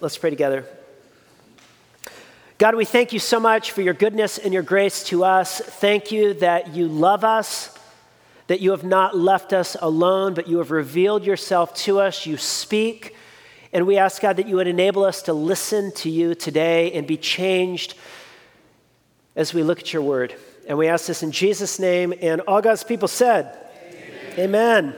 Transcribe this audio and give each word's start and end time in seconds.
Let's 0.00 0.16
pray 0.16 0.30
together. 0.30 0.64
God, 2.56 2.76
we 2.76 2.84
thank 2.84 3.12
you 3.12 3.18
so 3.18 3.40
much 3.40 3.72
for 3.72 3.82
your 3.82 3.94
goodness 3.94 4.38
and 4.38 4.54
your 4.54 4.62
grace 4.62 5.02
to 5.04 5.24
us. 5.24 5.58
Thank 5.58 6.12
you 6.12 6.34
that 6.34 6.72
you 6.72 6.86
love 6.86 7.24
us, 7.24 7.76
that 8.46 8.60
you 8.60 8.70
have 8.70 8.84
not 8.84 9.16
left 9.16 9.52
us 9.52 9.76
alone, 9.80 10.34
but 10.34 10.46
you 10.46 10.58
have 10.58 10.70
revealed 10.70 11.24
yourself 11.24 11.74
to 11.78 11.98
us. 11.98 12.26
You 12.26 12.36
speak. 12.36 13.16
And 13.72 13.88
we 13.88 13.96
ask, 13.96 14.22
God, 14.22 14.36
that 14.36 14.46
you 14.46 14.54
would 14.54 14.68
enable 14.68 15.02
us 15.04 15.22
to 15.22 15.32
listen 15.32 15.90
to 15.96 16.08
you 16.08 16.36
today 16.36 16.92
and 16.92 17.04
be 17.04 17.16
changed 17.16 17.94
as 19.34 19.52
we 19.52 19.64
look 19.64 19.80
at 19.80 19.92
your 19.92 20.02
word. 20.02 20.32
And 20.68 20.78
we 20.78 20.86
ask 20.86 21.06
this 21.06 21.24
in 21.24 21.32
Jesus' 21.32 21.80
name. 21.80 22.14
And 22.22 22.40
all 22.42 22.62
God's 22.62 22.84
people 22.84 23.08
said, 23.08 23.52
Amen. 24.34 24.94
Amen. 24.94 24.96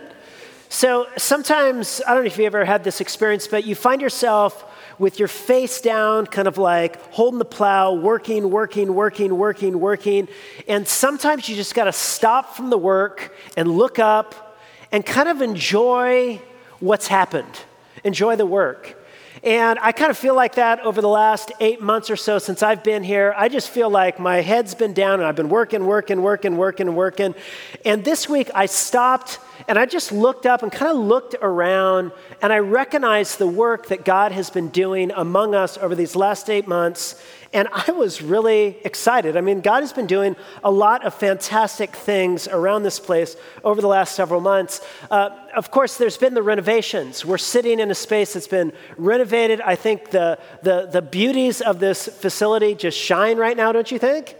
So 0.69 1.09
sometimes, 1.17 2.03
I 2.07 2.13
don't 2.13 2.25
know 2.25 2.27
if 2.27 2.37
you 2.37 2.45
ever 2.45 2.67
had 2.67 2.85
this 2.85 3.01
experience, 3.01 3.49
but 3.49 3.65
you 3.65 3.75
find 3.75 4.03
yourself 4.03 4.67
with 5.01 5.19
your 5.19 5.29
face 5.29 5.81
down, 5.81 6.27
kind 6.27 6.47
of 6.47 6.59
like 6.59 7.01
holding 7.11 7.39
the 7.39 7.45
plow, 7.45 7.95
working, 7.95 8.51
working, 8.51 8.95
working, 8.95 9.39
working, 9.39 9.81
working. 9.81 10.29
And 10.69 10.87
sometimes 10.87 11.49
you 11.49 11.57
just 11.57 11.75
got 11.75 11.85
to 11.85 11.93
stop 11.93 12.55
from 12.55 12.69
the 12.69 12.77
work 12.77 13.35
and 13.57 13.67
look 13.67 13.99
up 13.99 14.59
and 14.93 15.05
kind 15.05 15.31
of 15.31 15.41
enjoy 15.41 16.39
what's 16.81 17.09
happened, 17.09 17.61
enjoy 18.05 18.37
the 18.37 18.45
work. 18.45 18.99
And 19.43 19.79
I 19.81 19.93
kind 19.93 20.11
of 20.11 20.19
feel 20.19 20.35
like 20.35 20.57
that 20.57 20.81
over 20.81 21.01
the 21.01 21.09
last 21.09 21.51
eight 21.61 21.81
months 21.81 22.11
or 22.11 22.17
so 22.17 22.39
since 22.39 22.63
I've 22.63 22.85
been 22.85 23.03
here. 23.03 23.33
I 23.35 23.49
just 23.49 23.71
feel 23.71 23.89
like 23.89 24.21
my 24.21 24.43
head's 24.43 24.75
been 24.75 24.93
down 24.93 25.15
and 25.15 25.23
I've 25.23 25.37
been 25.37 25.49
working, 25.49 25.87
working, 25.87 26.21
working, 26.21 26.59
working, 26.59 26.95
working. 26.95 27.35
And 27.87 28.05
this 28.05 28.29
week 28.29 28.51
I 28.55 28.67
stopped 28.67 29.39
and 29.69 29.79
I 29.79 29.87
just 29.87 30.13
looked 30.13 30.47
up 30.47 30.63
and 30.63 30.71
kind 30.71 30.91
of 30.91 30.99
looked 30.99 31.35
around 31.41 32.13
and 32.43 32.53
I 32.53 32.59
recognized 32.59 33.39
the 33.39 33.47
work 33.47 33.89
that 33.89 34.05
God 34.05 34.33
has 34.33 34.51
been 34.51 34.69
doing 34.69 35.11
among 35.11 35.55
us 35.55 35.79
over 35.79 35.95
these 35.95 36.17
last 36.17 36.49
eight 36.49 36.67
months. 36.67 37.21
And 37.53 37.67
I 37.73 37.91
was 37.91 38.23
really 38.23 38.79
excited. 38.85 39.37
I 39.37 39.41
mean, 39.41 39.61
God 39.61 39.81
has 39.81 39.93
been 39.93 40.07
doing 40.07 40.37
a 40.63 40.71
lot 40.71 41.05
of 41.05 41.15
fantastic 41.15 41.97
things 41.97 42.47
around 42.47 42.85
this 42.85 43.01
place 43.01 43.35
over 43.65 43.81
the 43.81 43.89
last 43.89 44.15
several 44.15 44.41
months. 44.41 44.81
Uh, 45.11 45.31
of 45.57 45.73
course, 45.73 45.97
there's 45.97 46.17
been 46.17 46.35
the 46.35 46.45
renovations. 46.45 47.25
We're 47.25 47.39
sitting 47.39 47.81
in 47.81 47.91
a 47.91 47.95
space 47.95 48.35
that's 48.35 48.47
been 48.47 48.73
renovated. 48.97 49.61
I 49.61 49.75
think 49.75 50.11
the, 50.11 50.39
the, 50.63 50.87
the 50.87 51.03
beauties 51.03 51.61
of 51.61 51.81
this 51.81 52.07
facility 52.07 52.77
just 52.77 52.97
shine 52.97 53.37
right 53.37 53.57
now, 53.57 53.73
don't 53.73 53.91
you 53.91 53.99
think? 53.99 54.37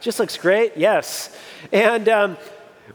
Just 0.00 0.18
looks 0.18 0.36
great, 0.36 0.76
yes. 0.76 1.36
And 1.72 2.08
um, 2.08 2.36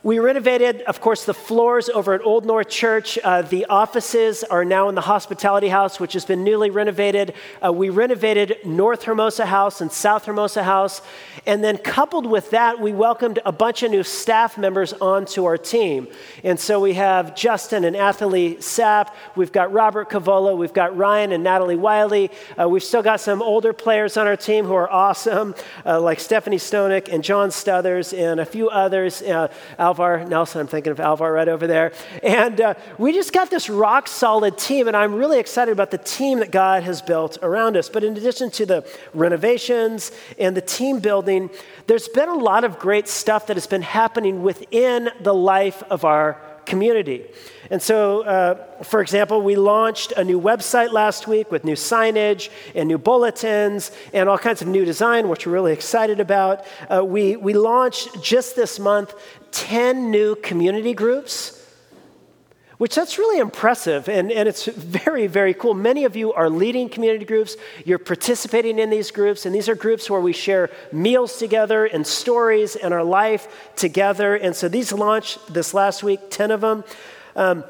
we 0.04 0.20
renovated, 0.20 0.82
of 0.84 1.00
course, 1.00 1.26
the 1.26 1.34
floors 1.34 1.90
over 1.90 2.14
at 2.14 2.22
Old 2.22 2.46
North 2.46 2.70
Church. 2.70 3.18
Uh, 3.24 3.42
the 3.42 3.66
offices 3.66 4.44
are 4.44 4.66
now 4.66 4.90
in 4.90 4.96
the 4.96 5.02
hospitality 5.02 5.70
house, 5.70 6.00
which 6.00 6.14
has 6.14 6.26
been 6.26 6.44
newly 6.44 6.70
renovated. 6.70 7.34
Uh, 7.64 7.72
we 7.72 7.90
renovated 7.90 8.58
North 8.66 9.04
Hermosa 9.04 9.46
House 9.46 9.82
and 9.82 9.92
South 9.92 10.26
Hermosa 10.26 10.64
House. 10.64 11.02
And 11.46 11.64
then, 11.64 11.78
coupled 11.78 12.26
with 12.26 12.50
that, 12.52 12.80
we 12.80 12.92
welcomed 12.92 13.40
a 13.46 13.52
bunch 13.52 13.84
of 13.84 13.92
new 13.92 14.04
staff 14.04 14.58
members 14.58 14.94
onto 14.94 15.46
our 15.46 15.58
team. 15.58 16.08
And 16.44 16.60
so 16.60 16.80
we 16.80 16.94
have 16.94 17.36
Justin 17.36 17.84
and 17.84 17.96
Athalie 17.96 18.58
Sapp. 18.58 19.14
We've 19.36 19.52
got 19.52 19.72
Robert 19.72 20.10
Cavola. 20.10 20.58
We've 20.58 20.74
got 20.74 20.96
Ryan 20.98 21.32
and 21.32 21.44
Natalie 21.44 21.76
Wiley. 21.76 22.32
Uh, 22.60 22.68
we've 22.68 22.84
still 22.84 23.04
got 23.04 23.22
some 23.22 23.42
older 23.42 23.74
players 23.74 24.18
on 24.18 24.28
our 24.28 24.38
team 24.38 24.66
who 24.66 24.74
are 24.74 24.92
awesome, 24.92 25.56
uh, 25.86 26.02
like 26.02 26.20
Stephanie 26.20 26.58
Stonick 26.58 27.12
and 27.12 27.24
John 27.24 27.50
Stuthers 27.50 28.14
and 28.14 28.40
a 28.40 28.46
few 28.46 28.70
others. 28.70 29.22
Alvar 29.86 30.26
Nelson. 30.26 30.62
I'm 30.62 30.68
thinking 30.68 30.90
of 30.90 31.00
Alvar 31.00 31.32
right 31.32 31.48
over 31.48 31.68
there. 31.68 31.94
And 32.24 32.60
uh, 32.60 32.74
we 32.98 33.14
just 33.14 33.32
got 33.32 33.52
this 33.52 33.70
rock 33.70 34.08
solid 34.08 34.58
team, 34.58 34.88
and 34.88 34.98
I'm 34.98 35.14
really 35.14 35.38
excited 35.38 35.72
about 35.72 35.92
the 35.92 36.00
team 36.00 36.40
that 36.40 36.52
God 36.52 36.82
has 36.82 37.04
built 37.04 37.38
around 37.44 37.78
us. 37.78 37.88
But 37.88 38.04
in 38.04 38.18
addition 38.18 38.50
to 38.50 38.66
the 38.66 38.88
renovations 39.14 40.12
and 40.40 40.58
the 40.58 40.62
team 40.62 41.02
building, 41.02 41.52
there's 41.86 42.08
been 42.08 42.30
a 42.30 42.34
lot 42.34 42.64
of 42.64 42.80
great 42.80 43.08
stuff 43.08 43.46
that 43.46 43.58
has 43.58 43.68
been 43.68 43.84
happening 43.84 44.42
within 44.42 45.12
the 45.22 45.36
life 45.36 45.84
of 45.92 46.04
our 46.04 46.42
community. 46.66 47.26
And 47.72 47.82
so, 47.82 48.22
uh, 48.22 48.84
for 48.84 49.02
example, 49.02 49.42
we 49.42 49.56
launched 49.56 50.12
a 50.14 50.24
new 50.24 50.40
website 50.40 50.92
last 50.92 51.28
week 51.28 51.52
with 51.52 51.64
new 51.64 51.76
signage 51.76 52.50
and 52.76 52.88
new 52.88 52.98
bulletins 52.98 53.92
and 54.14 54.30
all 54.30 54.38
kinds 54.38 54.62
of 54.62 54.68
new 54.68 54.86
design, 54.86 55.30
which 55.30 55.48
we're 55.48 55.54
really 55.54 55.74
excited 55.74 56.20
about. 56.20 56.66
Uh, 56.90 57.04
we, 57.04 57.36
we 57.36 57.54
launched 57.54 58.22
just 58.22 58.56
this 58.56 58.80
month 58.80 59.16
10 59.52 60.12
new 60.12 60.36
community 60.36 60.94
groups 60.94 61.65
which 62.78 62.96
that's 62.96 63.18
really 63.18 63.40
impressive 63.40 64.10
and, 64.10 64.32
and 64.32 64.48
it's 64.48 64.66
very 64.66 65.28
very 65.28 65.54
cool. 65.54 65.74
Many 65.74 66.06
of 66.06 66.16
you 66.16 66.34
are 66.34 66.50
leading 66.50 66.90
community 66.90 67.26
groups 67.26 67.56
you're 67.86 68.00
participating 68.00 68.80
in 68.80 68.90
these 68.90 69.12
groups 69.12 69.46
and 69.46 69.54
these 69.54 69.70
are 69.70 69.76
groups 69.76 70.10
where 70.10 70.22
we 70.22 70.34
share 70.34 70.70
meals 70.92 71.38
together 71.38 71.86
and 71.86 72.06
stories 72.06 72.76
and 72.76 72.94
our 72.94 73.04
life 73.04 73.48
together. 73.76 74.36
And 74.36 74.56
so 74.56 74.68
these 74.68 74.92
launched 74.92 75.54
this 75.54 75.74
last 75.74 76.04
week 76.04 76.20
10 76.30 76.52
of 76.52 76.62
them 76.62 76.84
um, 77.36 77.64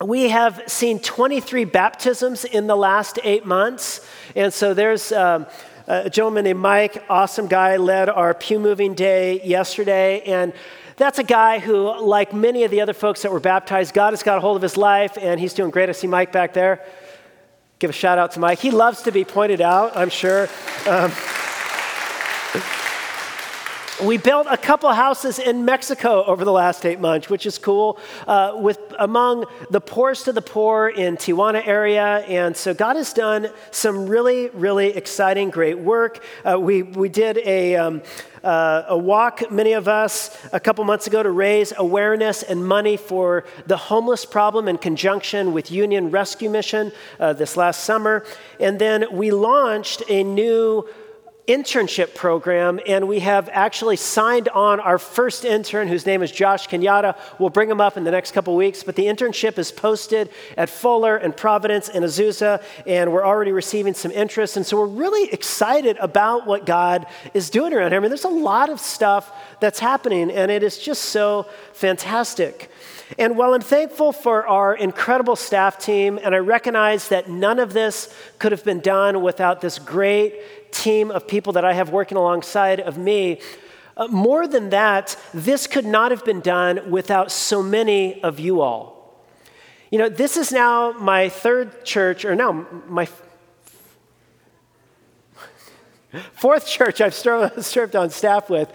we 0.00 0.28
have 0.28 0.62
seen 0.66 0.98
23 0.98 1.64
baptisms 1.64 2.44
in 2.44 2.66
the 2.66 2.76
last 2.76 3.18
eight 3.22 3.46
months. 3.46 4.06
And 4.34 4.52
so 4.52 4.74
there's 4.74 5.12
um, 5.12 5.46
a 5.86 6.10
gentleman 6.10 6.44
named 6.44 6.60
mike 6.60 7.04
awesome 7.08 7.46
guy 7.46 7.76
led 7.76 8.08
our 8.08 8.34
pew 8.34 8.58
moving 8.58 8.94
day 8.94 9.40
yesterday. 9.44 10.20
And 10.22 10.52
that's 10.96 11.18
a 11.18 11.24
guy 11.24 11.58
who, 11.58 12.00
like 12.00 12.32
many 12.32 12.64
of 12.64 12.70
the 12.70 12.80
other 12.80 12.92
folks 12.92 13.22
that 13.22 13.32
were 13.32 13.40
baptized, 13.40 13.94
God 13.94 14.12
has 14.12 14.22
got 14.22 14.38
a 14.38 14.40
hold 14.40 14.56
of 14.56 14.62
his 14.62 14.76
life, 14.76 15.18
and 15.20 15.40
he's 15.40 15.54
doing 15.54 15.70
great. 15.70 15.88
I 15.88 15.92
see 15.92 16.06
Mike 16.06 16.32
back 16.32 16.54
there. 16.54 16.84
Give 17.78 17.90
a 17.90 17.92
shout 17.92 18.18
out 18.18 18.30
to 18.32 18.40
Mike. 18.40 18.60
He 18.60 18.70
loves 18.70 19.02
to 19.02 19.12
be 19.12 19.24
pointed 19.24 19.60
out, 19.60 19.96
I'm 19.96 20.10
sure. 20.10 20.48
Um, 20.86 21.10
we 24.02 24.16
built 24.16 24.46
a 24.50 24.56
couple 24.56 24.92
houses 24.92 25.38
in 25.38 25.64
Mexico 25.64 26.24
over 26.24 26.44
the 26.44 26.52
last 26.52 26.84
eight 26.84 26.98
months, 26.98 27.28
which 27.30 27.46
is 27.46 27.58
cool, 27.58 27.98
uh, 28.26 28.52
with 28.56 28.78
among 28.98 29.44
the 29.70 29.80
poorest 29.80 30.26
of 30.26 30.34
the 30.34 30.42
poor 30.42 30.88
in 30.88 31.16
Tijuana 31.16 31.64
area. 31.64 32.18
And 32.26 32.56
so 32.56 32.74
God 32.74 32.96
has 32.96 33.12
done 33.12 33.50
some 33.70 34.06
really, 34.06 34.48
really 34.48 34.88
exciting, 34.96 35.50
great 35.50 35.78
work. 35.78 36.24
Uh, 36.44 36.58
we, 36.58 36.82
we 36.82 37.08
did 37.08 37.38
a, 37.38 37.76
um, 37.76 38.02
uh, 38.42 38.82
a 38.88 38.98
walk, 38.98 39.50
many 39.52 39.74
of 39.74 39.86
us, 39.86 40.36
a 40.52 40.58
couple 40.58 40.82
months 40.84 41.06
ago 41.06 41.22
to 41.22 41.30
raise 41.30 41.72
awareness 41.76 42.42
and 42.42 42.66
money 42.66 42.96
for 42.96 43.44
the 43.66 43.76
homeless 43.76 44.24
problem 44.24 44.66
in 44.66 44.76
conjunction 44.76 45.52
with 45.52 45.70
Union 45.70 46.10
Rescue 46.10 46.50
Mission 46.50 46.90
uh, 47.20 47.32
this 47.32 47.56
last 47.56 47.84
summer. 47.84 48.24
And 48.58 48.80
then 48.80 49.06
we 49.12 49.30
launched 49.30 50.02
a 50.08 50.24
new 50.24 50.88
internship 51.46 52.14
program, 52.14 52.80
and 52.86 53.06
we 53.06 53.20
have 53.20 53.50
actually 53.52 53.96
signed 53.96 54.48
on 54.48 54.80
our 54.80 54.98
first 54.98 55.44
intern, 55.44 55.88
whose 55.88 56.06
name 56.06 56.22
is 56.22 56.32
Josh 56.32 56.68
Kenyatta. 56.68 57.18
We'll 57.38 57.50
bring 57.50 57.70
him 57.70 57.82
up 57.82 57.98
in 57.98 58.04
the 58.04 58.10
next 58.10 58.32
couple 58.32 58.56
weeks, 58.56 58.82
but 58.82 58.96
the 58.96 59.04
internship 59.04 59.58
is 59.58 59.70
posted 59.70 60.30
at 60.56 60.70
Fuller 60.70 61.16
and 61.18 61.36
Providence 61.36 61.90
and 61.90 62.02
Azusa, 62.02 62.62
and 62.86 63.12
we're 63.12 63.26
already 63.26 63.52
receiving 63.52 63.92
some 63.92 64.10
interest. 64.10 64.56
And 64.56 64.64
so 64.64 64.78
we're 64.78 64.86
really 64.86 65.30
excited 65.32 65.98
about 65.98 66.46
what 66.46 66.64
God 66.64 67.06
is 67.34 67.50
doing 67.50 67.74
around 67.74 67.90
here. 67.90 67.98
I 67.98 68.00
mean, 68.00 68.10
there's 68.10 68.24
a 68.24 68.28
lot 68.28 68.70
of 68.70 68.80
stuff 68.80 69.30
that's 69.60 69.78
happening, 69.78 70.30
and 70.30 70.50
it 70.50 70.62
is 70.62 70.78
just 70.78 71.02
so 71.06 71.46
fantastic. 71.74 72.70
And 73.18 73.36
while 73.36 73.52
I'm 73.52 73.60
thankful 73.60 74.12
for 74.12 74.46
our 74.46 74.74
incredible 74.74 75.36
staff 75.36 75.78
team, 75.78 76.18
and 76.22 76.34
I 76.34 76.38
recognize 76.38 77.08
that 77.08 77.28
none 77.28 77.58
of 77.58 77.74
this 77.74 78.12
could 78.38 78.50
have 78.52 78.64
been 78.64 78.80
done 78.80 79.22
without 79.22 79.60
this 79.60 79.78
great 79.78 80.40
team 80.74 81.10
of 81.10 81.26
people 81.26 81.52
that 81.54 81.64
I 81.64 81.72
have 81.72 81.90
working 81.90 82.18
alongside 82.18 82.80
of 82.80 82.98
me. 82.98 83.40
Uh, 83.96 84.08
more 84.08 84.46
than 84.48 84.70
that, 84.70 85.16
this 85.32 85.66
could 85.66 85.86
not 85.86 86.10
have 86.10 86.24
been 86.24 86.40
done 86.40 86.90
without 86.90 87.30
so 87.30 87.62
many 87.62 88.22
of 88.22 88.40
you 88.40 88.60
all. 88.60 88.94
You 89.90 89.98
know, 89.98 90.08
this 90.08 90.36
is 90.36 90.50
now 90.50 90.92
my 90.92 91.28
third 91.28 91.84
church, 91.84 92.24
or 92.24 92.34
now 92.34 92.66
my 92.88 93.06
fourth 96.32 96.66
church 96.66 97.00
I've 97.00 97.14
served 97.64 97.96
on 97.96 98.10
staff 98.10 98.50
with. 98.50 98.72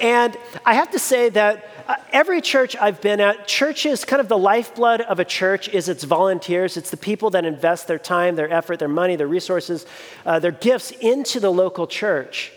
And 0.00 0.36
I 0.64 0.74
have 0.74 0.90
to 0.92 0.98
say 0.98 1.28
that 1.30 1.68
uh, 1.88 1.96
every 2.12 2.40
church 2.40 2.76
I've 2.76 3.00
been 3.00 3.20
at, 3.20 3.46
church 3.48 3.86
is 3.86 4.04
kind 4.04 4.20
of 4.20 4.28
the 4.28 4.38
lifeblood 4.38 5.00
of 5.00 5.18
a 5.18 5.24
church 5.24 5.68
is 5.68 5.88
its 5.88 6.04
volunteers. 6.04 6.76
It's 6.76 6.90
the 6.90 6.96
people 6.96 7.30
that 7.30 7.44
invest 7.44 7.88
their 7.88 7.98
time, 7.98 8.36
their 8.36 8.50
effort, 8.50 8.78
their 8.78 8.88
money, 8.88 9.16
their 9.16 9.26
resources, 9.26 9.86
uh, 10.24 10.38
their 10.38 10.52
gifts 10.52 10.90
into 10.92 11.40
the 11.40 11.50
local 11.50 11.86
church. 11.86 12.52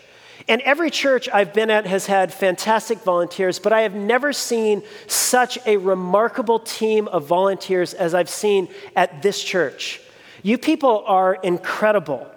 And 0.48 0.60
every 0.62 0.90
church 0.90 1.28
I've 1.32 1.52
been 1.52 1.70
at 1.70 1.86
has 1.86 2.06
had 2.06 2.32
fantastic 2.32 2.98
volunteers, 2.98 3.58
but 3.58 3.72
I 3.72 3.80
have 3.80 3.94
never 3.94 4.32
seen 4.32 4.82
such 5.08 5.58
a 5.66 5.76
remarkable 5.76 6.60
team 6.60 7.08
of 7.08 7.26
volunteers 7.26 7.94
as 7.94 8.14
I've 8.14 8.30
seen 8.30 8.68
at 8.94 9.22
this 9.22 9.42
church. 9.42 10.00
You 10.42 10.58
people 10.58 11.02
are 11.06 11.34
incredible. 11.34 12.30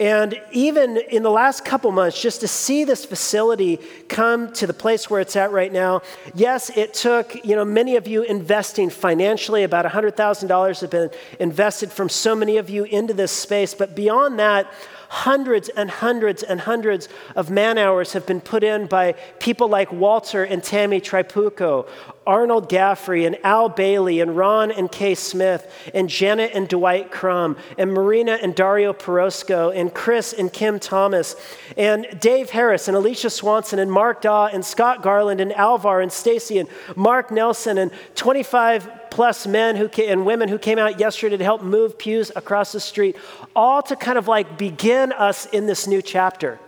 And 0.00 0.40
even 0.50 0.96
in 0.96 1.22
the 1.22 1.30
last 1.30 1.64
couple 1.64 1.92
months, 1.92 2.20
just 2.20 2.40
to 2.40 2.48
see 2.48 2.82
this 2.82 3.04
facility 3.04 3.78
come 4.08 4.52
to 4.54 4.66
the 4.66 4.74
place 4.74 5.08
where 5.08 5.20
it's 5.20 5.36
at 5.36 5.52
right 5.52 5.72
now, 5.72 6.02
yes, 6.34 6.68
it 6.76 6.94
took, 6.94 7.44
you 7.44 7.54
know, 7.54 7.64
many 7.64 7.94
of 7.94 8.08
you 8.08 8.24
investing 8.24 8.90
financially. 8.90 9.62
About 9.62 9.84
$100,000 9.84 10.80
have 10.80 10.90
been 10.90 11.10
invested 11.38 11.92
from 11.92 12.08
so 12.08 12.34
many 12.34 12.56
of 12.56 12.68
you 12.68 12.84
into 12.84 13.14
this 13.14 13.30
space. 13.30 13.72
But 13.72 13.94
beyond 13.94 14.40
that, 14.40 14.66
hundreds 15.08 15.68
and 15.68 15.88
hundreds 15.88 16.42
and 16.42 16.60
hundreds 16.60 17.08
of 17.36 17.48
man 17.48 17.78
hours 17.78 18.14
have 18.14 18.26
been 18.26 18.40
put 18.40 18.64
in 18.64 18.86
by 18.86 19.12
people 19.38 19.68
like 19.68 19.92
Walter 19.92 20.42
and 20.42 20.60
Tammy 20.60 21.00
Tripucco, 21.00 21.86
Arnold 22.26 22.68
Gaffrey 22.68 23.26
and 23.26 23.36
Al 23.44 23.68
Bailey 23.68 24.20
and 24.20 24.36
Ron 24.36 24.70
and 24.70 24.90
Kay 24.90 25.14
Smith 25.14 25.70
and 25.92 26.08
Janet 26.08 26.52
and 26.54 26.68
Dwight 26.68 27.10
Crum 27.10 27.56
and 27.78 27.92
Marina 27.92 28.38
and 28.40 28.54
Dario 28.54 28.92
Perosco 28.92 29.74
and 29.74 29.92
Chris 29.92 30.32
and 30.32 30.52
Kim 30.52 30.78
Thomas 30.78 31.36
and 31.76 32.06
Dave 32.20 32.50
Harris 32.50 32.88
and 32.88 32.96
Alicia 32.96 33.30
Swanson 33.30 33.78
and 33.78 33.90
Mark 33.90 34.22
Daw 34.22 34.46
and 34.46 34.64
Scott 34.64 35.02
Garland 35.02 35.40
and 35.40 35.52
Alvar 35.52 36.00
and 36.00 36.12
Stacy 36.12 36.58
and 36.58 36.68
Mark 36.96 37.30
Nelson 37.30 37.78
and 37.78 37.90
25 38.14 38.90
plus 39.10 39.46
men 39.46 39.76
who 39.76 39.88
came, 39.88 40.10
and 40.10 40.26
women 40.26 40.48
who 40.48 40.58
came 40.58 40.78
out 40.78 40.98
yesterday 40.98 41.36
to 41.36 41.44
help 41.44 41.62
move 41.62 41.96
pews 41.96 42.32
across 42.34 42.72
the 42.72 42.80
street, 42.80 43.16
all 43.54 43.80
to 43.80 43.94
kind 43.94 44.18
of 44.18 44.26
like 44.26 44.58
begin 44.58 45.12
us 45.12 45.46
in 45.46 45.66
this 45.66 45.86
new 45.86 46.02
chapter. 46.02 46.58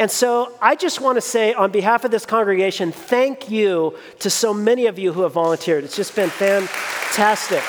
And 0.00 0.10
so 0.10 0.54
I 0.62 0.76
just 0.76 1.02
want 1.02 1.16
to 1.18 1.20
say, 1.20 1.52
on 1.52 1.70
behalf 1.70 2.06
of 2.06 2.10
this 2.10 2.24
congregation, 2.24 2.90
thank 2.90 3.50
you 3.50 3.98
to 4.20 4.30
so 4.30 4.54
many 4.54 4.86
of 4.86 4.98
you 4.98 5.12
who 5.12 5.20
have 5.20 5.32
volunteered. 5.32 5.84
It's 5.84 5.94
just 5.94 6.16
been 6.16 6.30
fantastic. 6.30 7.62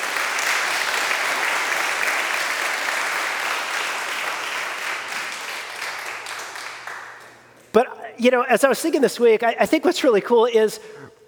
But, 7.72 8.14
you 8.18 8.30
know, 8.30 8.40
as 8.44 8.64
I 8.64 8.68
was 8.70 8.80
thinking 8.80 9.02
this 9.02 9.20
week, 9.20 9.42
I, 9.42 9.54
I 9.60 9.66
think 9.66 9.84
what's 9.84 10.02
really 10.02 10.22
cool 10.22 10.46
is 10.46 10.80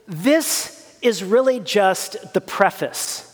this 0.07 0.97
is 1.03 1.23
really 1.23 1.61
just 1.61 2.33
the 2.33 2.41
preface 2.41 3.31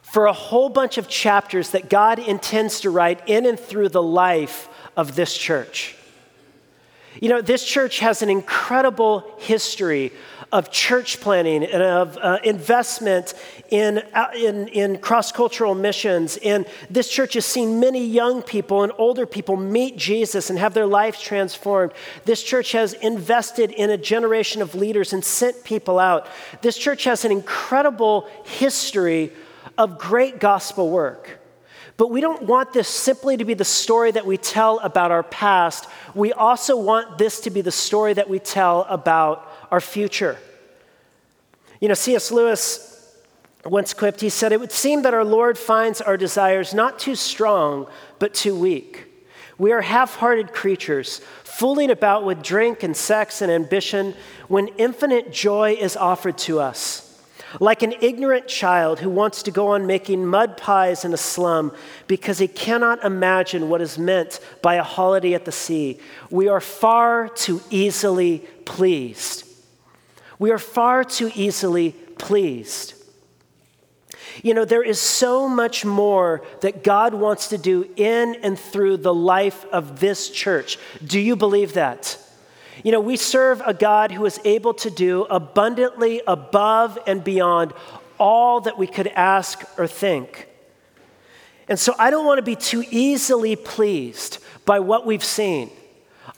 for 0.00 0.24
a 0.24 0.32
whole 0.32 0.70
bunch 0.70 0.96
of 0.96 1.08
chapters 1.08 1.72
that 1.72 1.90
God 1.90 2.18
intends 2.18 2.80
to 2.80 2.88
write 2.88 3.20
in 3.28 3.44
and 3.44 3.60
through 3.60 3.90
the 3.90 4.02
life 4.02 4.70
of 4.96 5.14
this 5.14 5.36
church. 5.36 5.94
You 7.20 7.30
know, 7.30 7.40
this 7.40 7.64
church 7.64 8.00
has 8.00 8.22
an 8.22 8.28
incredible 8.28 9.24
history 9.38 10.12
of 10.52 10.70
church 10.70 11.20
planning 11.20 11.64
and 11.64 11.82
of 11.82 12.18
uh, 12.18 12.38
investment 12.44 13.34
in, 13.70 13.98
uh, 14.14 14.28
in, 14.36 14.68
in 14.68 14.98
cross 14.98 15.32
cultural 15.32 15.74
missions. 15.74 16.36
And 16.38 16.66
this 16.88 17.08
church 17.08 17.34
has 17.34 17.44
seen 17.44 17.80
many 17.80 18.06
young 18.06 18.42
people 18.42 18.82
and 18.82 18.92
older 18.98 19.26
people 19.26 19.56
meet 19.56 19.96
Jesus 19.96 20.50
and 20.50 20.58
have 20.58 20.74
their 20.74 20.86
lives 20.86 21.20
transformed. 21.20 21.92
This 22.24 22.42
church 22.42 22.72
has 22.72 22.92
invested 22.94 23.70
in 23.72 23.90
a 23.90 23.96
generation 23.96 24.62
of 24.62 24.74
leaders 24.74 25.12
and 25.12 25.24
sent 25.24 25.64
people 25.64 25.98
out. 25.98 26.28
This 26.62 26.76
church 26.76 27.04
has 27.04 27.24
an 27.24 27.32
incredible 27.32 28.28
history 28.44 29.32
of 29.78 29.98
great 29.98 30.38
gospel 30.38 30.90
work. 30.90 31.40
But 31.96 32.10
we 32.10 32.20
don't 32.20 32.42
want 32.42 32.72
this 32.72 32.88
simply 32.88 33.36
to 33.38 33.44
be 33.44 33.54
the 33.54 33.64
story 33.64 34.10
that 34.10 34.26
we 34.26 34.36
tell 34.36 34.78
about 34.80 35.10
our 35.10 35.22
past. 35.22 35.88
We 36.14 36.32
also 36.32 36.76
want 36.76 37.16
this 37.16 37.40
to 37.40 37.50
be 37.50 37.62
the 37.62 37.72
story 37.72 38.12
that 38.14 38.28
we 38.28 38.38
tell 38.38 38.82
about 38.82 39.50
our 39.70 39.80
future. 39.80 40.36
You 41.80 41.88
know, 41.88 41.94
C.S. 41.94 42.30
Lewis 42.30 42.92
once 43.64 43.94
quipped, 43.94 44.20
he 44.20 44.28
said, 44.28 44.52
It 44.52 44.60
would 44.60 44.72
seem 44.72 45.02
that 45.02 45.14
our 45.14 45.24
Lord 45.24 45.58
finds 45.58 46.00
our 46.00 46.16
desires 46.16 46.74
not 46.74 46.98
too 46.98 47.14
strong, 47.14 47.86
but 48.18 48.34
too 48.34 48.54
weak. 48.58 49.06
We 49.58 49.72
are 49.72 49.80
half 49.80 50.16
hearted 50.16 50.52
creatures, 50.52 51.20
fooling 51.42 51.90
about 51.90 52.24
with 52.24 52.42
drink 52.42 52.82
and 52.82 52.96
sex 52.96 53.40
and 53.40 53.50
ambition 53.50 54.14
when 54.48 54.68
infinite 54.76 55.32
joy 55.32 55.72
is 55.72 55.96
offered 55.96 56.36
to 56.38 56.60
us. 56.60 57.05
Like 57.60 57.82
an 57.82 57.94
ignorant 58.00 58.48
child 58.48 59.00
who 59.00 59.08
wants 59.08 59.42
to 59.44 59.50
go 59.50 59.68
on 59.68 59.86
making 59.86 60.26
mud 60.26 60.56
pies 60.56 61.04
in 61.04 61.14
a 61.14 61.16
slum 61.16 61.72
because 62.06 62.38
he 62.38 62.48
cannot 62.48 63.04
imagine 63.04 63.68
what 63.68 63.80
is 63.80 63.98
meant 63.98 64.40
by 64.62 64.74
a 64.74 64.82
holiday 64.82 65.34
at 65.34 65.44
the 65.44 65.52
sea, 65.52 65.98
we 66.30 66.48
are 66.48 66.60
far 66.60 67.28
too 67.28 67.62
easily 67.70 68.38
pleased. 68.64 69.44
We 70.38 70.50
are 70.50 70.58
far 70.58 71.04
too 71.04 71.30
easily 71.34 71.92
pleased. 72.18 72.94
You 74.42 74.54
know, 74.54 74.64
there 74.64 74.82
is 74.82 75.00
so 75.00 75.48
much 75.48 75.84
more 75.84 76.42
that 76.60 76.84
God 76.84 77.14
wants 77.14 77.48
to 77.48 77.58
do 77.58 77.88
in 77.96 78.36
and 78.42 78.58
through 78.58 78.98
the 78.98 79.14
life 79.14 79.64
of 79.66 80.00
this 80.00 80.28
church. 80.28 80.78
Do 81.04 81.18
you 81.18 81.36
believe 81.36 81.74
that? 81.74 82.15
You 82.86 82.92
know, 82.92 83.00
we 83.00 83.16
serve 83.16 83.60
a 83.66 83.74
God 83.74 84.12
who 84.12 84.24
is 84.26 84.38
able 84.44 84.72
to 84.74 84.90
do 84.90 85.24
abundantly 85.24 86.22
above 86.24 86.96
and 87.04 87.24
beyond 87.24 87.72
all 88.16 88.60
that 88.60 88.78
we 88.78 88.86
could 88.86 89.08
ask 89.08 89.64
or 89.76 89.88
think. 89.88 90.46
And 91.66 91.80
so 91.80 91.96
I 91.98 92.10
don't 92.10 92.24
want 92.24 92.38
to 92.38 92.42
be 92.42 92.54
too 92.54 92.84
easily 92.92 93.56
pleased 93.56 94.38
by 94.64 94.78
what 94.78 95.04
we've 95.04 95.24
seen. 95.24 95.72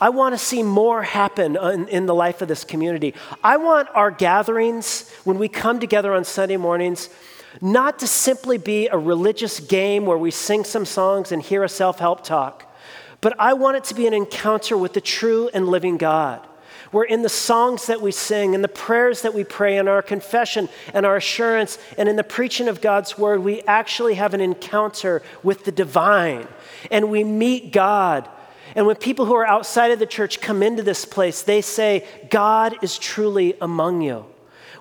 I 0.00 0.08
want 0.08 0.32
to 0.32 0.38
see 0.38 0.62
more 0.62 1.02
happen 1.02 1.54
in, 1.54 1.86
in, 1.88 2.06
the 2.06 2.14
life 2.14 2.40
of 2.40 2.48
this 2.48 2.64
community. 2.64 3.12
I 3.44 3.58
want 3.58 3.90
our 3.92 4.10
gatherings, 4.10 5.06
when 5.24 5.38
we 5.38 5.48
come 5.48 5.78
together 5.78 6.14
on 6.14 6.24
Sunday 6.24 6.56
mornings, 6.56 7.10
not 7.60 7.98
to 7.98 8.06
simply 8.06 8.56
be 8.56 8.88
a 8.88 8.96
religious 8.96 9.60
game 9.60 10.06
where 10.06 10.16
we 10.16 10.30
sing 10.30 10.64
some 10.64 10.86
songs 10.86 11.30
and 11.30 11.42
hear 11.42 11.62
a 11.62 11.68
self 11.68 11.98
help 11.98 12.24
talk. 12.24 12.67
But 13.20 13.38
I 13.38 13.54
want 13.54 13.76
it 13.76 13.84
to 13.84 13.94
be 13.94 14.06
an 14.06 14.14
encounter 14.14 14.76
with 14.76 14.92
the 14.92 15.00
true 15.00 15.50
and 15.52 15.68
living 15.68 15.96
God. 15.96 16.46
Where 16.90 17.04
in 17.04 17.22
the 17.22 17.28
songs 17.28 17.86
that 17.86 18.00
we 18.00 18.12
sing, 18.12 18.54
in 18.54 18.62
the 18.62 18.68
prayers 18.68 19.22
that 19.22 19.34
we 19.34 19.44
pray, 19.44 19.76
in 19.76 19.88
our 19.88 20.00
confession 20.00 20.68
and 20.94 21.04
our 21.04 21.16
assurance, 21.16 21.78
and 21.98 22.08
in 22.08 22.16
the 22.16 22.24
preaching 22.24 22.68
of 22.68 22.80
God's 22.80 23.18
word, 23.18 23.40
we 23.40 23.60
actually 23.62 24.14
have 24.14 24.32
an 24.32 24.40
encounter 24.40 25.22
with 25.42 25.64
the 25.64 25.72
divine. 25.72 26.48
And 26.90 27.10
we 27.10 27.24
meet 27.24 27.72
God. 27.72 28.28
And 28.74 28.86
when 28.86 28.96
people 28.96 29.26
who 29.26 29.34
are 29.34 29.46
outside 29.46 29.90
of 29.90 29.98
the 29.98 30.06
church 30.06 30.40
come 30.40 30.62
into 30.62 30.82
this 30.82 31.04
place, 31.04 31.42
they 31.42 31.60
say, 31.60 32.06
God 32.30 32.76
is 32.82 32.98
truly 32.98 33.54
among 33.60 34.00
you. 34.00 34.24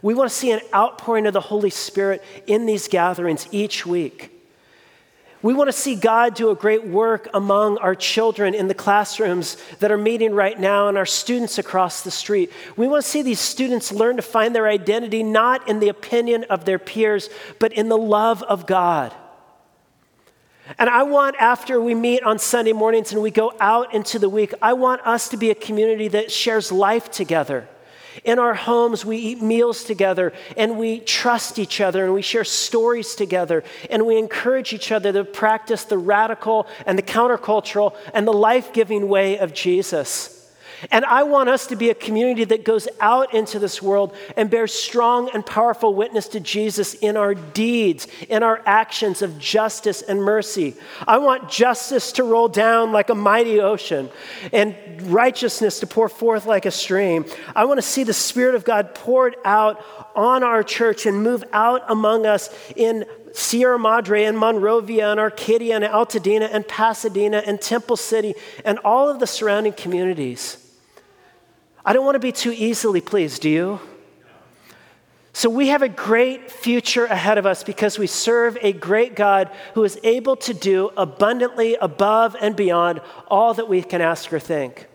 We 0.01 0.13
want 0.13 0.29
to 0.29 0.35
see 0.35 0.51
an 0.51 0.61
outpouring 0.73 1.25
of 1.25 1.33
the 1.33 1.41
Holy 1.41 1.71
Spirit 1.71 2.23
in 2.45 2.65
these 2.67 2.87
gatherings 2.87 3.47
each 3.51 3.85
week. 3.85 4.36
We 5.43 5.53
want 5.53 5.67
to 5.67 5.73
see 5.73 5.95
God 5.95 6.33
do 6.33 6.49
a 6.49 6.55
great 6.55 6.87
work 6.87 7.29
among 7.33 7.77
our 7.77 7.93
children 7.93 8.55
in 8.55 8.67
the 8.67 8.73
classrooms 8.73 9.57
that 9.79 9.91
are 9.91 9.97
meeting 9.97 10.33
right 10.33 10.59
now 10.59 10.87
and 10.87 10.97
our 10.97 11.05
students 11.05 11.59
across 11.59 12.01
the 12.01 12.09
street. 12.09 12.51
We 12.75 12.87
want 12.87 13.03
to 13.03 13.09
see 13.09 13.21
these 13.21 13.39
students 13.39 13.91
learn 13.91 14.15
to 14.15 14.23
find 14.23 14.55
their 14.55 14.67
identity 14.67 15.21
not 15.21 15.69
in 15.69 15.79
the 15.79 15.89
opinion 15.89 16.45
of 16.45 16.65
their 16.65 16.79
peers, 16.79 17.29
but 17.59 17.71
in 17.73 17.87
the 17.87 17.97
love 17.97 18.41
of 18.43 18.65
God. 18.65 19.13
And 20.79 20.89
I 20.89 21.03
want, 21.03 21.35
after 21.39 21.79
we 21.79 21.93
meet 21.93 22.23
on 22.23 22.39
Sunday 22.39 22.73
mornings 22.73 23.13
and 23.13 23.21
we 23.21 23.31
go 23.31 23.53
out 23.59 23.93
into 23.93 24.19
the 24.19 24.29
week, 24.29 24.53
I 24.61 24.73
want 24.73 25.05
us 25.05 25.29
to 25.29 25.37
be 25.37 25.51
a 25.51 25.55
community 25.55 26.07
that 26.09 26.31
shares 26.31 26.71
life 26.71 27.11
together 27.11 27.69
in 28.23 28.39
our 28.39 28.53
homes, 28.53 29.05
we 29.05 29.17
eat 29.17 29.41
meals 29.41 29.83
together 29.83 30.33
and 30.55 30.77
we 30.77 30.99
trust 30.99 31.59
each 31.59 31.81
other 31.81 32.05
and 32.05 32.13
we 32.13 32.21
share 32.21 32.43
stories 32.43 33.15
together 33.15 33.63
and 33.89 34.05
we 34.05 34.17
encourage 34.17 34.73
each 34.73 34.91
other 34.91 35.11
to 35.13 35.23
practice 35.23 35.83
the 35.83 35.97
radical 35.97 36.67
and 36.85 36.97
the 36.97 37.03
countercultural 37.03 37.95
and 38.13 38.27
the 38.27 38.33
life 38.33 38.73
giving 38.73 39.07
way 39.07 39.37
of 39.37 39.53
Jesus. 39.53 40.36
And 40.91 41.05
I 41.05 41.23
want 41.23 41.49
us 41.49 41.67
to 41.67 41.75
be 41.75 41.89
a 41.89 41.95
community 41.95 42.43
that 42.45 42.63
goes 42.63 42.87
out 42.99 43.33
into 43.33 43.57
this 43.57 43.81
world 43.81 44.15
and 44.35 44.49
bears 44.49 44.73
strong 44.73 45.29
and 45.33 45.45
powerful 45.45 45.93
witness 45.93 46.27
to 46.29 46.39
Jesus 46.39 46.93
in 46.95 47.17
our 47.17 47.33
deeds, 47.33 48.07
in 48.29 48.43
our 48.43 48.61
actions 48.65 49.21
of 49.21 49.39
justice 49.39 50.01
and 50.01 50.21
mercy. 50.21 50.75
I 51.07 51.17
want 51.17 51.49
justice 51.49 52.11
to 52.13 52.23
roll 52.23 52.47
down 52.47 52.91
like 52.91 53.09
a 53.09 53.15
mighty 53.15 53.59
ocean 53.59 54.09
and 54.53 54.75
righteousness 55.03 55.79
to 55.79 55.87
pour 55.87 56.09
forth 56.09 56.45
like 56.45 56.65
a 56.65 56.71
stream. 56.71 57.25
I 57.55 57.65
want 57.65 57.79
to 57.79 57.81
see 57.81 58.03
the 58.03 58.13
Spirit 58.13 58.55
of 58.55 58.63
God 58.63 58.93
poured 58.93 59.35
out 59.43 59.83
on 60.15 60.43
our 60.43 60.63
church 60.63 61.05
and 61.05 61.23
move 61.23 61.43
out 61.53 61.83
among 61.87 62.25
us 62.25 62.49
in 62.75 63.05
Sierra 63.33 63.77
Madre 63.77 64.23
and 64.23 64.37
Monrovia 64.37 65.11
and 65.11 65.19
Arcadia 65.19 65.75
and 65.75 65.83
Altadena 65.83 66.49
and 66.51 66.67
Pasadena 66.67 67.37
and 67.45 67.61
Temple 67.61 67.97
City 67.97 68.35
and 68.65 68.79
all 68.79 69.09
of 69.09 69.19
the 69.19 69.27
surrounding 69.27 69.73
communities. 69.73 70.66
I 71.87 71.93
don't 71.93 72.03
want 72.03 72.15
to 72.15 72.19
be 72.19 72.33
too 72.33 72.51
easily 72.51 72.99
pleased, 72.99 73.43
do 73.43 73.49
you? 73.49 73.79
So 75.31 75.49
we 75.49 75.69
have 75.69 75.83
a 75.83 75.87
great 75.87 76.51
future 76.51 77.05
ahead 77.05 77.37
of 77.37 77.45
us 77.45 77.63
because 77.63 77.97
we 77.97 78.07
serve 78.07 78.57
a 78.61 78.73
great 78.73 79.15
God 79.15 79.49
who 79.73 79.85
is 79.85 79.97
able 80.03 80.35
to 80.35 80.53
do 80.53 80.91
abundantly 80.97 81.75
above 81.75 82.35
and 82.41 82.57
beyond 82.57 82.99
all 83.29 83.53
that 83.53 83.69
we 83.69 83.81
can 83.81 84.01
ask 84.01 84.33
or 84.33 84.39
think. 84.39 84.87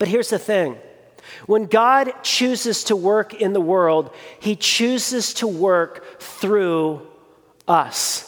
But 0.00 0.08
here's 0.08 0.30
the 0.30 0.38
thing 0.38 0.78
when 1.46 1.66
God 1.66 2.12
chooses 2.24 2.82
to 2.84 2.96
work 2.96 3.32
in 3.34 3.52
the 3.52 3.60
world, 3.60 4.12
he 4.40 4.56
chooses 4.56 5.32
to 5.34 5.46
work 5.46 6.20
through 6.20 7.06
us. 7.68 8.24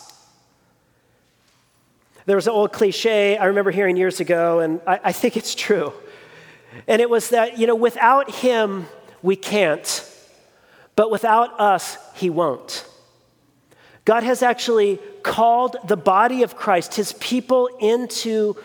There 2.26 2.36
was 2.36 2.46
an 2.46 2.52
old 2.52 2.72
cliche 2.72 3.36
I 3.36 3.46
remember 3.46 3.72
hearing 3.72 3.96
years 3.96 4.20
ago, 4.20 4.60
and 4.60 4.80
I, 4.86 5.00
I 5.04 5.12
think 5.12 5.36
it's 5.36 5.56
true. 5.56 5.92
And 6.86 7.00
it 7.00 7.10
was 7.10 7.30
that, 7.30 7.58
you 7.58 7.66
know, 7.66 7.74
without 7.74 8.30
him, 8.30 8.86
we 9.22 9.36
can't, 9.36 10.06
but 10.96 11.10
without 11.10 11.58
us, 11.60 11.96
he 12.14 12.30
won't. 12.30 12.86
God 14.04 14.22
has 14.22 14.42
actually 14.42 14.98
called 15.22 15.76
the 15.86 15.96
body 15.96 16.42
of 16.42 16.56
Christ, 16.56 16.94
his 16.94 17.12
people, 17.14 17.68
into 17.80 18.56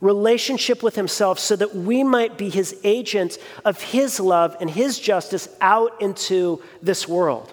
relationship 0.00 0.82
with 0.82 0.94
himself 0.94 1.38
so 1.38 1.56
that 1.56 1.74
we 1.74 2.04
might 2.04 2.38
be 2.38 2.48
his 2.48 2.78
agents 2.84 3.38
of 3.64 3.80
his 3.82 4.20
love 4.20 4.56
and 4.60 4.70
his 4.70 4.98
justice 4.98 5.48
out 5.60 6.00
into 6.00 6.62
this 6.80 7.08
world. 7.08 7.52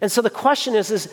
And 0.00 0.10
so 0.10 0.22
the 0.22 0.30
question 0.30 0.74
is, 0.74 0.90
is 0.90 1.08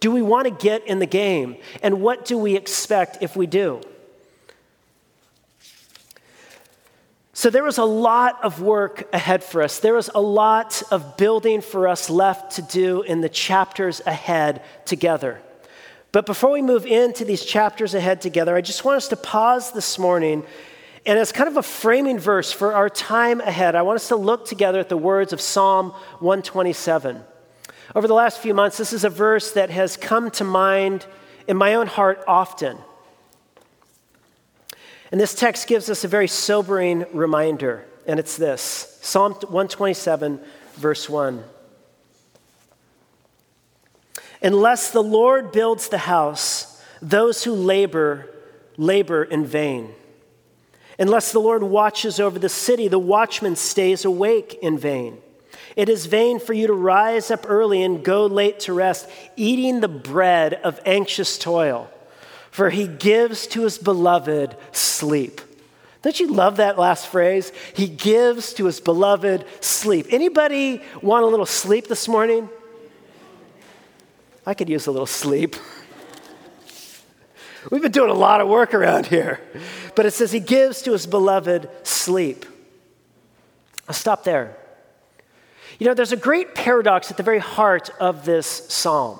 do 0.00 0.10
we 0.10 0.22
want 0.22 0.46
to 0.46 0.50
get 0.50 0.86
in 0.86 0.98
the 0.98 1.06
game? 1.06 1.56
And 1.82 2.00
what 2.00 2.24
do 2.24 2.38
we 2.38 2.56
expect 2.56 3.18
if 3.20 3.36
we 3.36 3.46
do? 3.46 3.82
So 7.40 7.48
there 7.48 7.64
was 7.64 7.78
a 7.78 7.86
lot 7.86 8.44
of 8.44 8.60
work 8.60 9.08
ahead 9.14 9.42
for 9.42 9.62
us. 9.62 9.78
There 9.78 9.94
was 9.94 10.10
a 10.14 10.20
lot 10.20 10.82
of 10.90 11.16
building 11.16 11.62
for 11.62 11.88
us 11.88 12.10
left 12.10 12.56
to 12.56 12.62
do 12.62 13.00
in 13.00 13.22
the 13.22 13.30
chapters 13.30 14.02
ahead 14.04 14.62
together. 14.84 15.40
But 16.12 16.26
before 16.26 16.50
we 16.50 16.60
move 16.60 16.84
into 16.84 17.24
these 17.24 17.42
chapters 17.42 17.94
ahead 17.94 18.20
together, 18.20 18.54
I 18.54 18.60
just 18.60 18.84
want 18.84 18.98
us 18.98 19.08
to 19.08 19.16
pause 19.16 19.72
this 19.72 19.98
morning. 19.98 20.44
And 21.06 21.18
as 21.18 21.32
kind 21.32 21.48
of 21.48 21.56
a 21.56 21.62
framing 21.62 22.18
verse 22.18 22.52
for 22.52 22.74
our 22.74 22.90
time 22.90 23.40
ahead, 23.40 23.74
I 23.74 23.80
want 23.80 23.96
us 23.96 24.08
to 24.08 24.16
look 24.16 24.44
together 24.44 24.78
at 24.78 24.90
the 24.90 24.98
words 24.98 25.32
of 25.32 25.40
Psalm 25.40 25.92
127. 26.18 27.22
Over 27.94 28.06
the 28.06 28.12
last 28.12 28.40
few 28.40 28.52
months, 28.52 28.76
this 28.76 28.92
is 28.92 29.04
a 29.04 29.08
verse 29.08 29.52
that 29.52 29.70
has 29.70 29.96
come 29.96 30.30
to 30.32 30.44
mind 30.44 31.06
in 31.48 31.56
my 31.56 31.72
own 31.72 31.86
heart 31.86 32.22
often. 32.28 32.76
And 35.10 35.20
this 35.20 35.34
text 35.34 35.66
gives 35.66 35.90
us 35.90 36.04
a 36.04 36.08
very 36.08 36.28
sobering 36.28 37.04
reminder, 37.12 37.84
and 38.06 38.20
it's 38.20 38.36
this 38.36 38.98
Psalm 39.02 39.32
127, 39.32 40.40
verse 40.74 41.08
1. 41.08 41.42
Unless 44.42 44.92
the 44.92 45.02
Lord 45.02 45.52
builds 45.52 45.88
the 45.88 45.98
house, 45.98 46.82
those 47.02 47.44
who 47.44 47.52
labor, 47.52 48.30
labor 48.76 49.24
in 49.24 49.44
vain. 49.44 49.90
Unless 50.98 51.32
the 51.32 51.40
Lord 51.40 51.62
watches 51.62 52.20
over 52.20 52.38
the 52.38 52.48
city, 52.48 52.86
the 52.86 52.98
watchman 52.98 53.56
stays 53.56 54.04
awake 54.04 54.58
in 54.62 54.78
vain. 54.78 55.18
It 55.76 55.88
is 55.88 56.06
vain 56.06 56.38
for 56.38 56.52
you 56.52 56.66
to 56.66 56.72
rise 56.72 57.30
up 57.30 57.46
early 57.48 57.82
and 57.82 58.04
go 58.04 58.26
late 58.26 58.60
to 58.60 58.72
rest, 58.72 59.08
eating 59.36 59.80
the 59.80 59.88
bread 59.88 60.54
of 60.54 60.80
anxious 60.84 61.36
toil 61.36 61.90
for 62.50 62.70
he 62.70 62.86
gives 62.86 63.46
to 63.48 63.62
his 63.62 63.78
beloved 63.78 64.56
sleep. 64.72 65.40
Don't 66.02 66.18
you 66.18 66.28
love 66.28 66.56
that 66.56 66.78
last 66.78 67.08
phrase? 67.08 67.52
He 67.74 67.86
gives 67.86 68.54
to 68.54 68.64
his 68.64 68.80
beloved 68.80 69.44
sleep. 69.60 70.06
Anybody 70.10 70.82
want 71.02 71.24
a 71.24 71.26
little 71.26 71.46
sleep 71.46 71.88
this 71.88 72.08
morning? 72.08 72.48
I 74.46 74.54
could 74.54 74.68
use 74.68 74.86
a 74.86 74.90
little 74.90 75.06
sleep. 75.06 75.56
We've 77.70 77.82
been 77.82 77.92
doing 77.92 78.10
a 78.10 78.14
lot 78.14 78.40
of 78.40 78.48
work 78.48 78.72
around 78.72 79.06
here. 79.06 79.40
But 79.94 80.06
it 80.06 80.12
says 80.12 80.32
he 80.32 80.40
gives 80.40 80.82
to 80.82 80.92
his 80.92 81.06
beloved 81.06 81.68
sleep. 81.82 82.46
I'll 83.86 83.94
stop 83.94 84.24
there. 84.24 84.56
You 85.78 85.86
know, 85.86 85.94
there's 85.94 86.12
a 86.12 86.16
great 86.16 86.54
paradox 86.54 87.10
at 87.10 87.16
the 87.16 87.22
very 87.22 87.38
heart 87.38 87.90
of 88.00 88.24
this 88.24 88.46
psalm. 88.46 89.18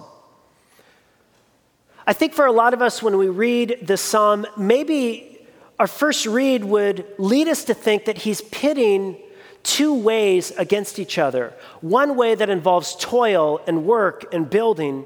I 2.11 2.13
think 2.13 2.35
for 2.35 2.45
a 2.45 2.51
lot 2.51 2.75
of 2.75 2.83
us, 2.83 3.05
when 3.05 3.17
we 3.19 3.29
read 3.29 3.79
the 3.83 3.97
psalm, 3.97 4.45
maybe 4.57 5.47
our 5.79 5.87
first 5.87 6.27
read 6.27 6.65
would 6.65 7.07
lead 7.19 7.47
us 7.47 7.63
to 7.67 7.73
think 7.73 8.07
that 8.07 8.19
he's 8.19 8.41
pitting 8.41 9.17
two 9.63 9.95
ways 9.95 10.51
against 10.59 10.99
each 10.99 11.19
other 11.19 11.53
one 11.83 12.17
way 12.17 12.35
that 12.35 12.51
involves 12.51 12.97
toil 12.97 13.61
and 13.69 13.85
work 13.85 14.35
and 14.35 14.51
building, 14.51 15.05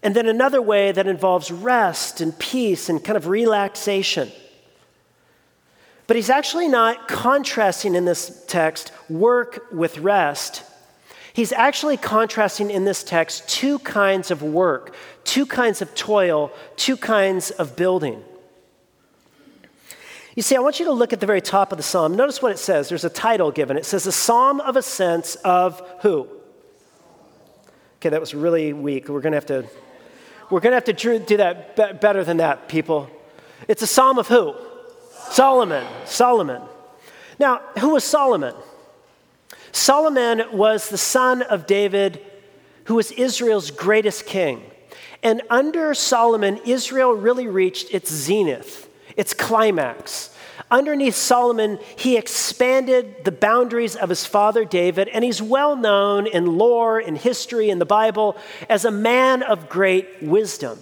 and 0.00 0.14
then 0.14 0.28
another 0.28 0.62
way 0.62 0.92
that 0.92 1.08
involves 1.08 1.50
rest 1.50 2.20
and 2.20 2.38
peace 2.38 2.88
and 2.88 3.02
kind 3.02 3.16
of 3.16 3.26
relaxation. 3.26 4.30
But 6.06 6.14
he's 6.14 6.30
actually 6.30 6.68
not 6.68 7.08
contrasting 7.08 7.96
in 7.96 8.04
this 8.04 8.44
text 8.46 8.92
work 9.10 9.66
with 9.72 9.98
rest. 9.98 10.62
He's 11.32 11.52
actually 11.52 11.96
contrasting 11.96 12.70
in 12.70 12.84
this 12.84 13.02
text 13.02 13.48
two 13.48 13.78
kinds 13.78 14.30
of 14.30 14.42
work, 14.42 14.94
two 15.24 15.46
kinds 15.46 15.80
of 15.80 15.94
toil, 15.94 16.52
two 16.76 16.96
kinds 16.96 17.50
of 17.50 17.74
building. 17.74 18.22
You 20.34 20.42
see, 20.42 20.56
I 20.56 20.60
want 20.60 20.78
you 20.78 20.86
to 20.86 20.92
look 20.92 21.12
at 21.12 21.20
the 21.20 21.26
very 21.26 21.42
top 21.42 21.72
of 21.72 21.78
the 21.78 21.82
psalm. 21.82 22.16
Notice 22.16 22.40
what 22.40 22.52
it 22.52 22.58
says. 22.58 22.88
There's 22.88 23.04
a 23.04 23.10
title 23.10 23.50
given. 23.50 23.76
It 23.76 23.84
says, 23.84 24.06
A 24.06 24.12
Psalm 24.12 24.60
of 24.60 24.76
Ascents 24.76 25.34
of 25.36 25.82
who? 26.00 26.28
Okay, 27.96 28.08
that 28.08 28.20
was 28.20 28.34
really 28.34 28.72
weak. 28.72 29.08
We're 29.08 29.20
going 29.20 29.32
to 29.32 29.36
have 29.36 29.46
to. 29.46 29.66
We're 30.50 30.60
going 30.60 30.72
to 30.72 30.76
have 30.76 30.96
to 30.96 31.18
do 31.18 31.36
that 31.38 32.00
better 32.00 32.24
than 32.24 32.38
that, 32.38 32.68
people. 32.68 33.08
It's 33.68 33.80
a 33.80 33.86
psalm 33.86 34.18
of 34.18 34.28
who? 34.28 34.54
Solomon. 35.30 35.86
Solomon. 36.04 36.62
Now, 37.38 37.60
who 37.78 37.90
was 37.90 38.04
Solomon? 38.04 38.54
Solomon 39.72 40.44
was 40.52 40.88
the 40.88 40.98
son 40.98 41.42
of 41.42 41.66
David, 41.66 42.20
who 42.84 42.94
was 42.94 43.10
Israel's 43.12 43.70
greatest 43.70 44.26
king. 44.26 44.62
And 45.22 45.42
under 45.48 45.94
Solomon, 45.94 46.60
Israel 46.66 47.12
really 47.12 47.46
reached 47.46 47.92
its 47.92 48.12
zenith, 48.12 48.88
its 49.16 49.32
climax. 49.32 50.36
Underneath 50.70 51.14
Solomon, 51.14 51.78
he 51.96 52.16
expanded 52.16 53.24
the 53.24 53.32
boundaries 53.32 53.96
of 53.96 54.08
his 54.08 54.26
father 54.26 54.64
David, 54.64 55.08
and 55.08 55.24
he's 55.24 55.40
well 55.40 55.76
known 55.76 56.26
in 56.26 56.58
lore, 56.58 57.00
in 57.00 57.16
history, 57.16 57.70
in 57.70 57.78
the 57.78 57.86
Bible 57.86 58.36
as 58.68 58.84
a 58.84 58.90
man 58.90 59.42
of 59.42 59.68
great 59.68 60.22
wisdom. 60.22 60.78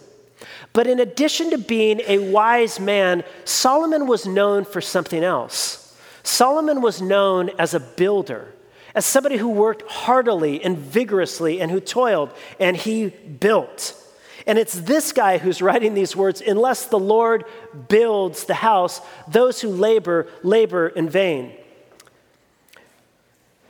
But 0.73 0.87
in 0.87 1.01
addition 1.01 1.51
to 1.51 1.59
being 1.59 2.01
a 2.07 2.19
wise 2.19 2.81
man, 2.81 3.25
Solomon 3.45 4.07
was 4.07 4.27
known 4.27 4.65
for 4.65 4.81
something 4.81 5.23
else. 5.23 5.97
Solomon 6.23 6.81
was 6.83 7.03
known 7.03 7.51
as 7.59 7.75
a 7.75 7.81
builder 7.81 8.53
as 8.95 9.07
somebody 9.07 9.37
who 9.37 9.49
worked 9.49 9.89
heartily 9.91 10.63
and 10.63 10.77
vigorously 10.77 11.61
and 11.61 11.71
who 11.71 11.81
toiled 11.81 12.33
and 12.59 12.77
he 12.77 13.09
built. 13.09 13.97
And 14.47 14.59
it's 14.59 14.81
this 14.81 15.13
guy 15.13 15.39
who's 15.39 15.63
writing 15.63 15.95
these 15.95 16.17
words 16.17 16.41
unless 16.41 16.87
the 16.87 16.99
Lord 16.99 17.45
builds 17.89 18.45
the 18.45 18.55
house, 18.55 19.01
those 19.29 19.61
who 19.61 19.69
labor, 19.69 20.29
labor 20.43 20.89
in 20.89 21.09
vain. 21.09 21.53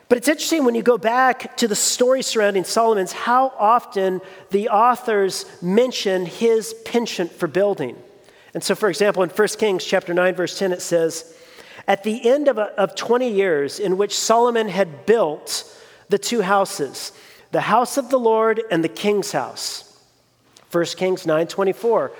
But 0.09 0.19
it's 0.19 0.29
interesting 0.29 0.65
when 0.65 0.75
you 0.75 0.83
go 0.83 0.99
back 0.99 1.57
to 1.59 1.69
the 1.69 1.77
story 1.77 2.23
surrounding 2.23 2.65
Solomon's, 2.65 3.13
how 3.13 3.53
often 3.57 4.21
the 4.51 4.69
authors 4.69 5.47
mention 5.63 6.27
his 6.27 6.75
penchant 6.85 7.31
for 7.31 7.47
building. 7.47 7.97
And 8.53 8.63
so, 8.63 8.75
for 8.75 8.89
example, 8.89 9.23
in 9.23 9.31
1 9.31 9.49
Kings 9.59 9.85
chapter 9.85 10.13
9, 10.13 10.35
verse 10.35 10.59
10, 10.59 10.73
it 10.73 10.83
says, 10.83 11.37
at 11.91 12.05
the 12.05 12.29
end 12.31 12.47
of, 12.47 12.57
a, 12.57 12.67
of 12.81 12.95
20 12.95 13.29
years 13.29 13.81
in 13.81 13.97
which 13.99 14.17
Solomon 14.17 14.69
had 14.69 15.07
built 15.07 15.77
the 16.09 16.19
two 16.19 16.41
houses, 16.41 17.11
the 17.51 17.63
house 17.63 17.97
of 17.97 18.11
the 18.11 18.17
Lord 18.17 18.63
and 18.71 18.85
the 18.85 18.89
king's 18.89 19.33
house. 19.33 20.01
1 20.71 20.85
Kings 20.97 21.27
9:24. 21.27 22.13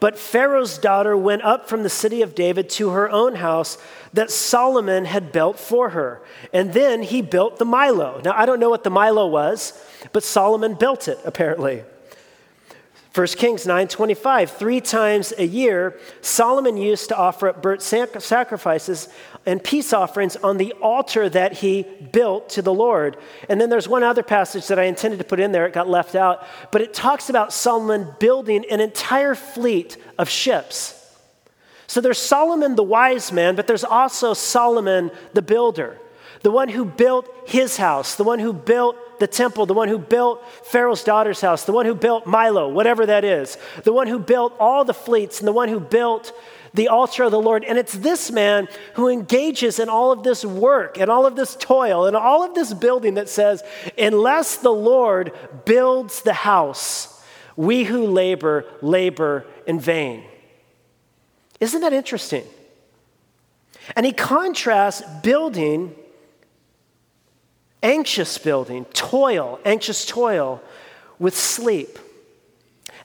But 0.00 0.18
Pharaoh's 0.18 0.78
daughter 0.78 1.14
went 1.14 1.42
up 1.42 1.68
from 1.68 1.82
the 1.82 1.90
city 1.90 2.22
of 2.22 2.34
David 2.34 2.70
to 2.70 2.88
her 2.88 3.10
own 3.10 3.34
house 3.34 3.76
that 4.14 4.30
Solomon 4.30 5.04
had 5.04 5.30
built 5.30 5.58
for 5.58 5.90
her. 5.90 6.22
And 6.54 6.72
then 6.72 7.02
he 7.02 7.20
built 7.20 7.58
the 7.58 7.66
Millo. 7.66 8.24
Now 8.24 8.32
I 8.34 8.46
don't 8.46 8.60
know 8.60 8.70
what 8.70 8.82
the 8.82 8.90
Millo 8.90 9.30
was, 9.30 9.78
but 10.14 10.22
Solomon 10.22 10.72
built 10.72 11.06
it 11.06 11.18
apparently. 11.26 11.84
1 13.18 13.26
Kings 13.36 13.66
9:25 13.66 14.48
3 14.50 14.80
times 14.80 15.32
a 15.38 15.44
year 15.44 15.98
Solomon 16.20 16.76
used 16.76 17.08
to 17.08 17.16
offer 17.16 17.48
up 17.48 17.60
burnt 17.60 17.82
sacrifices 17.82 19.08
and 19.44 19.64
peace 19.64 19.92
offerings 19.92 20.36
on 20.36 20.56
the 20.56 20.72
altar 20.74 21.28
that 21.28 21.54
he 21.54 21.82
built 22.12 22.48
to 22.50 22.62
the 22.62 22.72
Lord. 22.72 23.16
And 23.48 23.60
then 23.60 23.70
there's 23.70 23.88
one 23.88 24.04
other 24.04 24.22
passage 24.22 24.68
that 24.68 24.78
I 24.78 24.84
intended 24.84 25.18
to 25.18 25.24
put 25.24 25.40
in 25.40 25.50
there 25.50 25.66
it 25.66 25.72
got 25.72 25.88
left 25.88 26.14
out, 26.14 26.46
but 26.70 26.80
it 26.80 26.94
talks 26.94 27.28
about 27.28 27.52
Solomon 27.52 28.14
building 28.20 28.64
an 28.70 28.80
entire 28.80 29.34
fleet 29.34 29.96
of 30.16 30.28
ships. 30.28 30.94
So 31.88 32.00
there's 32.00 32.18
Solomon 32.18 32.76
the 32.76 32.84
wise 32.84 33.32
man, 33.32 33.56
but 33.56 33.66
there's 33.66 33.82
also 33.82 34.32
Solomon 34.32 35.10
the 35.32 35.42
builder, 35.42 35.98
the 36.42 36.52
one 36.52 36.68
who 36.68 36.84
built 36.84 37.28
his 37.48 37.78
house, 37.78 38.14
the 38.14 38.22
one 38.22 38.38
who 38.38 38.52
built 38.52 38.96
the 39.18 39.26
temple, 39.26 39.66
the 39.66 39.74
one 39.74 39.88
who 39.88 39.98
built 39.98 40.44
Pharaoh's 40.64 41.04
daughter's 41.04 41.40
house, 41.40 41.64
the 41.64 41.72
one 41.72 41.86
who 41.86 41.94
built 41.94 42.24
Millo, 42.24 42.72
whatever 42.72 43.06
that 43.06 43.24
is, 43.24 43.58
the 43.84 43.92
one 43.92 44.06
who 44.06 44.18
built 44.18 44.54
all 44.58 44.84
the 44.84 44.94
fleets, 44.94 45.40
and 45.40 45.48
the 45.48 45.52
one 45.52 45.68
who 45.68 45.80
built 45.80 46.32
the 46.74 46.88
altar 46.88 47.24
of 47.24 47.30
the 47.30 47.40
Lord. 47.40 47.64
And 47.64 47.78
it's 47.78 47.94
this 47.94 48.30
man 48.30 48.68
who 48.94 49.08
engages 49.08 49.78
in 49.78 49.88
all 49.88 50.12
of 50.12 50.22
this 50.22 50.44
work 50.44 50.98
and 50.98 51.10
all 51.10 51.26
of 51.26 51.34
this 51.34 51.56
toil 51.56 52.06
and 52.06 52.14
all 52.14 52.44
of 52.44 52.54
this 52.54 52.74
building 52.74 53.14
that 53.14 53.28
says, 53.28 53.62
unless 53.96 54.56
the 54.56 54.70
Lord 54.70 55.32
builds 55.64 56.22
the 56.22 56.34
house, 56.34 57.22
we 57.56 57.84
who 57.84 58.06
labor, 58.06 58.64
labor 58.82 59.46
in 59.66 59.80
vain. 59.80 60.24
Isn't 61.58 61.80
that 61.80 61.92
interesting? 61.92 62.44
And 63.96 64.04
he 64.04 64.12
contrasts 64.12 65.02
building, 65.22 65.94
anxious 67.82 68.38
building, 68.38 68.84
toil, 68.86 69.60
anxious 69.64 70.04
toil, 70.04 70.62
with 71.18 71.36
sleep. 71.36 71.98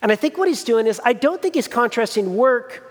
And 0.01 0.11
I 0.11 0.15
think 0.15 0.37
what 0.37 0.47
he's 0.47 0.63
doing 0.63 0.87
is, 0.87 0.99
I 1.03 1.13
don't 1.13 1.41
think 1.41 1.55
he's 1.55 1.67
contrasting 1.67 2.35
work 2.35 2.89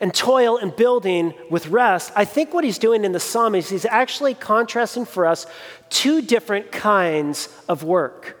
and 0.00 0.14
toil 0.14 0.56
and 0.56 0.74
building 0.74 1.34
with 1.50 1.66
rest. 1.66 2.12
I 2.14 2.24
think 2.24 2.54
what 2.54 2.64
he's 2.64 2.78
doing 2.78 3.04
in 3.04 3.12
the 3.12 3.20
psalm 3.20 3.54
is 3.54 3.68
he's 3.68 3.84
actually 3.84 4.34
contrasting 4.34 5.04
for 5.04 5.26
us 5.26 5.46
two 5.88 6.22
different 6.22 6.70
kinds 6.72 7.48
of 7.68 7.82
work. 7.82 8.40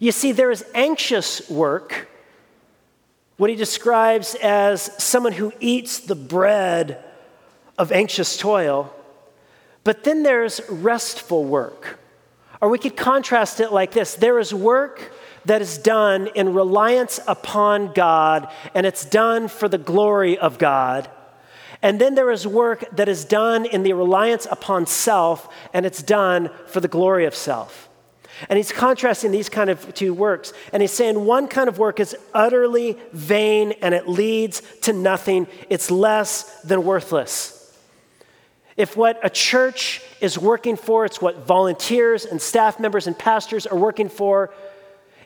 You 0.00 0.12
see, 0.12 0.32
there 0.32 0.50
is 0.50 0.64
anxious 0.74 1.48
work, 1.48 2.08
what 3.36 3.50
he 3.50 3.56
describes 3.56 4.34
as 4.42 4.82
someone 5.02 5.32
who 5.32 5.52
eats 5.60 6.00
the 6.00 6.16
bread 6.16 7.02
of 7.78 7.92
anxious 7.92 8.36
toil, 8.36 8.92
but 9.88 10.04
then 10.04 10.22
there's 10.22 10.60
restful 10.68 11.46
work. 11.46 11.98
Or 12.60 12.68
we 12.68 12.78
could 12.78 12.94
contrast 12.94 13.58
it 13.58 13.72
like 13.72 13.92
this 13.92 14.16
there 14.16 14.38
is 14.38 14.52
work 14.52 15.10
that 15.46 15.62
is 15.62 15.78
done 15.78 16.26
in 16.34 16.52
reliance 16.52 17.18
upon 17.26 17.94
God, 17.94 18.52
and 18.74 18.84
it's 18.84 19.06
done 19.06 19.48
for 19.48 19.66
the 19.66 19.78
glory 19.78 20.36
of 20.36 20.58
God. 20.58 21.08
And 21.80 21.98
then 21.98 22.16
there 22.16 22.30
is 22.30 22.46
work 22.46 22.84
that 22.96 23.08
is 23.08 23.24
done 23.24 23.64
in 23.64 23.82
the 23.82 23.94
reliance 23.94 24.46
upon 24.50 24.84
self, 24.84 25.48
and 25.72 25.86
it's 25.86 26.02
done 26.02 26.50
for 26.66 26.80
the 26.80 26.88
glory 26.88 27.24
of 27.24 27.34
self. 27.34 27.88
And 28.50 28.58
he's 28.58 28.72
contrasting 28.72 29.30
these 29.30 29.48
kind 29.48 29.70
of 29.70 29.94
two 29.94 30.12
works. 30.12 30.52
And 30.70 30.82
he's 30.82 30.92
saying 30.92 31.24
one 31.24 31.48
kind 31.48 31.66
of 31.66 31.78
work 31.78 31.98
is 31.98 32.14
utterly 32.34 32.98
vain 33.14 33.72
and 33.80 33.94
it 33.94 34.06
leads 34.06 34.60
to 34.82 34.92
nothing, 34.92 35.46
it's 35.70 35.90
less 35.90 36.60
than 36.60 36.84
worthless. 36.84 37.57
If 38.78 38.96
what 38.96 39.18
a 39.24 39.28
church 39.28 40.00
is 40.20 40.38
working 40.38 40.76
for, 40.76 41.04
it's 41.04 41.20
what 41.20 41.44
volunteers 41.44 42.24
and 42.24 42.40
staff 42.40 42.78
members 42.78 43.08
and 43.08 43.18
pastors 43.18 43.66
are 43.66 43.76
working 43.76 44.08
for, 44.08 44.54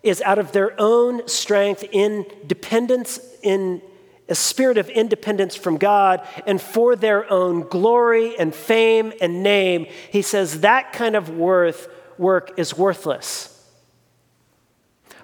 is 0.02 0.22
out 0.22 0.38
of 0.38 0.52
their 0.52 0.74
own 0.80 1.28
strength, 1.28 1.84
in 1.92 2.24
dependence, 2.46 3.20
in 3.42 3.82
a 4.26 4.34
spirit 4.34 4.78
of 4.78 4.88
independence 4.88 5.54
from 5.54 5.76
God, 5.76 6.26
and 6.46 6.62
for 6.62 6.96
their 6.96 7.30
own 7.30 7.68
glory 7.68 8.38
and 8.38 8.54
fame 8.54 9.12
and 9.20 9.42
name, 9.42 9.86
he 10.10 10.22
says 10.22 10.62
that 10.62 10.94
kind 10.94 11.14
of 11.14 11.28
worth 11.28 11.88
work 12.16 12.52
is 12.56 12.76
worthless. 12.76 13.50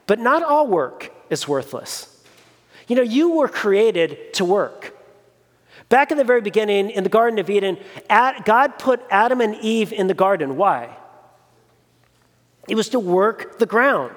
But 0.07 0.19
not 0.19 0.43
all 0.43 0.67
work 0.67 1.11
is 1.31 1.49
worthless. 1.49 2.23
You 2.89 2.97
know, 2.97 3.03
you 3.03 3.31
were 3.31 3.49
created 3.49 4.35
to 4.35 4.45
work. 4.45 4.98
Back 5.89 6.11
in 6.11 6.19
the 6.19 6.25
very 6.25 6.43
beginning, 6.43 6.91
in 6.91 7.03
the 7.03 7.11
Garden 7.11 7.39
of 7.39 7.49
Eden, 7.49 7.79
God 8.09 8.79
put 8.79 9.01
Adam 9.11 9.41
and 9.41 9.57
Eve 9.57 9.93
in 9.93 10.07
the 10.07 10.15
garden. 10.15 10.57
Why? 10.57 10.95
It 12.69 12.75
was 12.75 12.91
to 12.91 12.99
work 12.99 13.59
the 13.59 13.67
ground. 13.67 14.15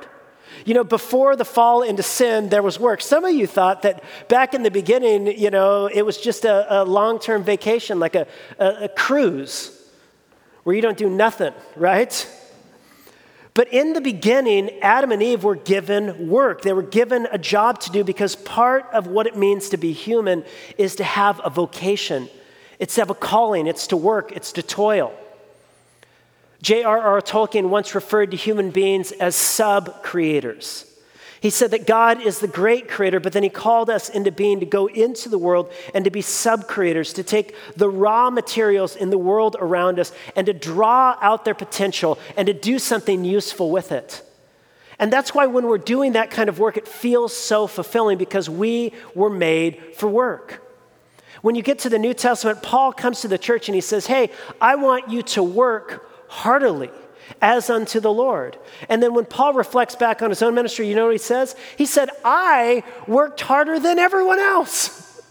You 0.65 0.73
know, 0.73 0.83
before 0.83 1.35
the 1.35 1.45
fall 1.45 1.81
into 1.81 2.03
sin, 2.03 2.49
there 2.49 2.61
was 2.61 2.79
work. 2.79 3.01
Some 3.01 3.23
of 3.23 3.33
you 3.33 3.47
thought 3.47 3.83
that 3.83 4.03
back 4.27 4.53
in 4.53 4.63
the 4.63 4.71
beginning, 4.71 5.27
you 5.39 5.49
know, 5.49 5.87
it 5.87 6.01
was 6.01 6.17
just 6.17 6.43
a, 6.43 6.81
a 6.81 6.83
long 6.83 7.19
term 7.19 7.43
vacation, 7.43 7.99
like 7.99 8.15
a, 8.15 8.27
a, 8.59 8.83
a 8.83 8.89
cruise 8.89 9.77
where 10.63 10.75
you 10.75 10.81
don't 10.81 10.97
do 10.97 11.09
nothing, 11.09 11.53
right? 11.75 12.27
But 13.53 13.73
in 13.73 13.93
the 13.93 14.01
beginning, 14.01 14.69
Adam 14.81 15.11
and 15.11 15.21
Eve 15.21 15.43
were 15.43 15.55
given 15.55 16.29
work. 16.29 16.61
They 16.61 16.71
were 16.71 16.81
given 16.81 17.27
a 17.31 17.37
job 17.37 17.79
to 17.81 17.91
do 17.91 18.03
because 18.03 18.35
part 18.35 18.85
of 18.93 19.07
what 19.07 19.27
it 19.27 19.35
means 19.35 19.69
to 19.69 19.77
be 19.77 19.91
human 19.91 20.45
is 20.77 20.95
to 20.95 21.03
have 21.03 21.41
a 21.43 21.49
vocation. 21.49 22.29
It's 22.79 22.95
to 22.95 23.01
have 23.01 23.09
a 23.09 23.15
calling, 23.15 23.67
it's 23.67 23.87
to 23.87 23.97
work, 23.97 24.31
it's 24.31 24.53
to 24.53 24.63
toil. 24.63 25.13
J.R.R. 26.61 27.21
Tolkien 27.21 27.69
once 27.69 27.93
referred 27.93 28.31
to 28.31 28.37
human 28.37 28.71
beings 28.71 29.11
as 29.11 29.35
sub 29.35 30.03
creators. 30.03 30.90
He 31.41 31.49
said 31.49 31.71
that 31.71 31.87
God 31.87 32.21
is 32.21 32.37
the 32.37 32.47
great 32.47 32.87
creator, 32.87 33.19
but 33.19 33.33
then 33.33 33.41
he 33.41 33.49
called 33.49 33.89
us 33.89 34.09
into 34.09 34.31
being 34.31 34.59
to 34.59 34.65
go 34.67 34.85
into 34.85 35.27
the 35.27 35.39
world 35.39 35.73
and 35.91 36.05
to 36.05 36.11
be 36.11 36.21
sub 36.21 36.67
creators, 36.67 37.13
to 37.13 37.23
take 37.23 37.55
the 37.75 37.89
raw 37.89 38.29
materials 38.29 38.95
in 38.95 39.09
the 39.09 39.17
world 39.17 39.57
around 39.59 39.99
us 39.99 40.13
and 40.35 40.45
to 40.45 40.53
draw 40.53 41.17
out 41.19 41.43
their 41.43 41.55
potential 41.55 42.19
and 42.37 42.45
to 42.45 42.53
do 42.53 42.77
something 42.77 43.25
useful 43.25 43.71
with 43.71 43.91
it. 43.91 44.21
And 44.99 45.11
that's 45.11 45.33
why 45.33 45.47
when 45.47 45.65
we're 45.65 45.79
doing 45.79 46.11
that 46.11 46.29
kind 46.29 46.47
of 46.47 46.59
work, 46.59 46.77
it 46.77 46.87
feels 46.87 47.35
so 47.35 47.65
fulfilling 47.65 48.19
because 48.19 48.47
we 48.47 48.93
were 49.15 49.31
made 49.31 49.95
for 49.95 50.07
work. 50.07 50.61
When 51.41 51.55
you 51.55 51.63
get 51.63 51.79
to 51.79 51.89
the 51.89 51.97
New 51.97 52.13
Testament, 52.13 52.61
Paul 52.61 52.93
comes 52.93 53.21
to 53.21 53.27
the 53.27 53.39
church 53.39 53.67
and 53.67 53.73
he 53.73 53.81
says, 53.81 54.05
Hey, 54.05 54.29
I 54.61 54.75
want 54.75 55.09
you 55.09 55.23
to 55.23 55.41
work 55.41 56.07
heartily 56.29 56.91
as 57.41 57.69
unto 57.69 57.99
the 57.99 58.11
Lord. 58.11 58.57
And 58.89 59.01
then 59.01 59.13
when 59.13 59.25
Paul 59.25 59.53
reflects 59.53 59.95
back 59.95 60.21
on 60.21 60.29
his 60.29 60.41
own 60.41 60.55
ministry, 60.55 60.87
you 60.87 60.95
know 60.95 61.05
what 61.05 61.13
he 61.13 61.17
says? 61.17 61.55
He 61.77 61.85
said, 61.85 62.09
I 62.25 62.83
worked 63.07 63.41
harder 63.41 63.79
than 63.79 63.99
everyone 63.99 64.39
else. 64.39 65.21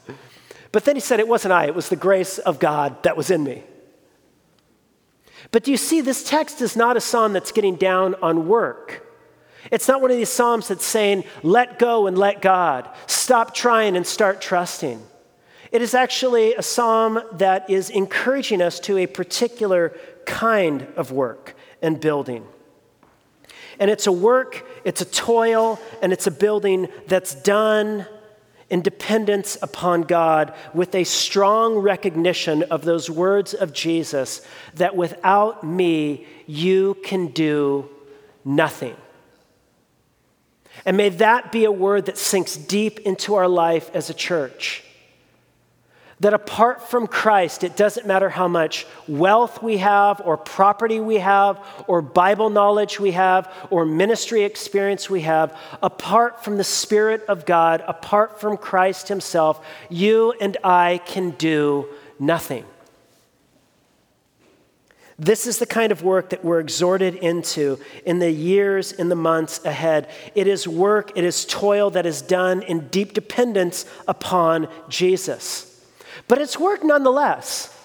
But 0.73 0.85
then 0.85 0.97
he 0.97 1.01
said, 1.01 1.21
It 1.21 1.29
wasn't 1.29 1.53
I, 1.53 1.67
it 1.67 1.75
was 1.75 1.89
the 1.89 1.97
grace 1.97 2.39
of 2.39 2.59
God 2.59 3.03
that 3.03 3.17
was 3.17 3.31
in 3.31 3.43
me. 3.43 3.65
But 5.51 5.65
do 5.65 5.71
you 5.71 5.77
see, 5.77 6.01
this 6.01 6.23
text 6.23 6.61
is 6.61 6.77
not 6.77 6.97
a 6.97 7.01
psalm 7.01 7.33
that's 7.33 7.53
getting 7.53 7.77
down 7.77 8.15
on 8.23 8.47
work. 8.47 9.07
It's 9.71 9.89
not 9.89 10.01
one 10.01 10.11
of 10.11 10.17
these 10.17 10.31
psalms 10.31 10.69
that's 10.69 10.85
saying, 10.85 11.25
let 11.43 11.79
go 11.79 12.07
and 12.07 12.17
let 12.17 12.41
God, 12.41 12.89
stop 13.07 13.55
trying 13.55 13.97
and 13.97 14.07
start 14.07 14.41
trusting. 14.41 15.03
It 15.73 15.83
is 15.83 15.95
actually 15.95 16.55
a 16.55 16.63
psalm 16.63 17.21
that 17.33 17.69
is 17.69 17.91
encouraging 17.91 18.63
us 18.63 18.81
to 18.81 18.99
a 18.99 19.07
particular 19.07 19.97
kind 20.25 20.87
of 20.97 21.13
work 21.13 21.55
and 21.83 22.01
building. 22.01 22.47
And 23.79 23.91
it's 23.91 24.07
a 24.07 24.13
work, 24.13 24.67
it's 24.85 25.01
a 25.01 25.05
toil, 25.05 25.81
and 26.03 26.13
it's 26.13 26.27
a 26.27 26.31
building 26.31 26.89
that's 27.07 27.35
done 27.35 28.07
in 28.69 28.83
dependence 28.83 29.59
upon 29.63 30.03
God 30.03 30.55
with 30.73 30.95
a 30.95 31.05
strong 31.05 31.77
recognition 31.79 32.63
of 32.65 32.85
those 32.85 33.11
words 33.11 33.53
of 33.53 33.73
Jesus 33.73 34.47
that 34.75 34.97
without 34.97 35.65
me, 35.65 36.27
you 36.47 36.97
can 37.03 37.29
do 37.29 37.89
nothing. 38.45 38.97
And 40.85 40.97
may 40.97 41.09
that 41.09 41.51
be 41.51 41.65
a 41.65 41.73
word 41.73 42.07
that 42.07 42.17
sinks 42.17 42.57
deep 42.57 43.01
into 43.01 43.35
our 43.35 43.49
life 43.49 43.91
as 43.93 44.09
a 44.09 44.15
church 44.15 44.85
that 46.21 46.35
apart 46.35 46.89
from 46.89 47.07
Christ, 47.07 47.65
it 47.65 47.77
doesn't 47.77 48.07
matter 48.07 48.29
how 48.29 48.47
much 48.47 48.87
wealth 49.09 49.63
we 49.63 49.79
have, 49.79 50.21
or 50.21 50.37
property 50.37 51.01
we 51.01 51.17
have, 51.17 51.59
or 51.87 52.03
Bible 52.03 52.51
knowledge 52.51 53.01
we 53.01 53.13
have, 53.13 53.51
or 53.71 53.87
ministry 53.87 54.45
experience 54.45 55.09
we 55.09 55.23
have, 55.23 55.57
apart 55.83 56.45
from 56.45 56.59
the 56.59 56.65
Spirit 56.65 57.25
of 57.27 57.47
God, 57.47 57.83
apart 57.89 58.39
from 58.39 58.59
Christ 58.59 59.09
Himself, 59.09 59.67
you 59.89 60.33
and 60.41 60.59
I 60.63 61.01
can 61.07 61.31
do 61.31 61.89
nothing. 62.19 62.65
This 65.19 65.47
is 65.47 65.59
the 65.59 65.67
kind 65.67 65.93
of 65.93 66.03
work 66.03 66.31
that 66.31 66.45
we're 66.45 66.61
exhorted 66.61 67.15
into 67.15 67.79
in 68.07 68.21
the 68.21 68.31
years, 68.31 68.93
in 68.93 69.11
the 69.11 69.17
months 69.17 69.63
ahead. 69.67 70.09
It 70.35 70.47
is 70.47 70.67
work, 70.67 71.13
it 71.15 71.25
is 71.25 71.45
toil 71.45 71.91
that 71.91 72.07
is 72.07 72.23
done 72.23 72.63
in 72.63 72.89
deep 72.89 73.13
dependence 73.13 73.85
upon 74.09 74.69
Jesus. 74.89 75.70
But 76.29 76.39
it's 76.39 76.59
work 76.59 76.85
nonetheless. 76.85 77.77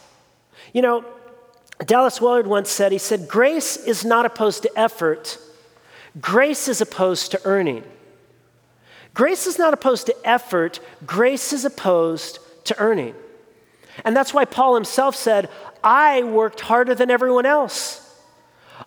You 0.74 0.82
know, 0.82 1.06
Dallas 1.86 2.22
Willard 2.22 2.48
once 2.48 2.70
said, 2.70 2.92
he 2.92 2.98
said, 2.98 3.28
grace 3.28 3.78
is 3.78 4.06
not 4.06 4.26
opposed 4.26 4.64
to 4.64 4.80
effort, 4.80 5.38
grace 6.20 6.68
is 6.68 6.82
opposed 6.82 7.32
to 7.32 7.42
earning. 7.46 7.84
Grace 9.14 9.48
is 9.48 9.58
not 9.58 9.74
opposed 9.74 10.08
to 10.08 10.16
effort, 10.26 10.80
grace 11.06 11.54
is 11.54 11.64
opposed 11.64 12.40
to 12.66 12.78
earning. 12.78 13.16
And 14.04 14.16
that's 14.16 14.34
why 14.34 14.44
Paul 14.44 14.76
himself 14.76 15.16
said, 15.16 15.50
I 15.84 16.24
worked 16.24 16.60
harder 16.60 16.96
than 16.96 17.10
everyone 17.10 17.46
else. 17.46 18.02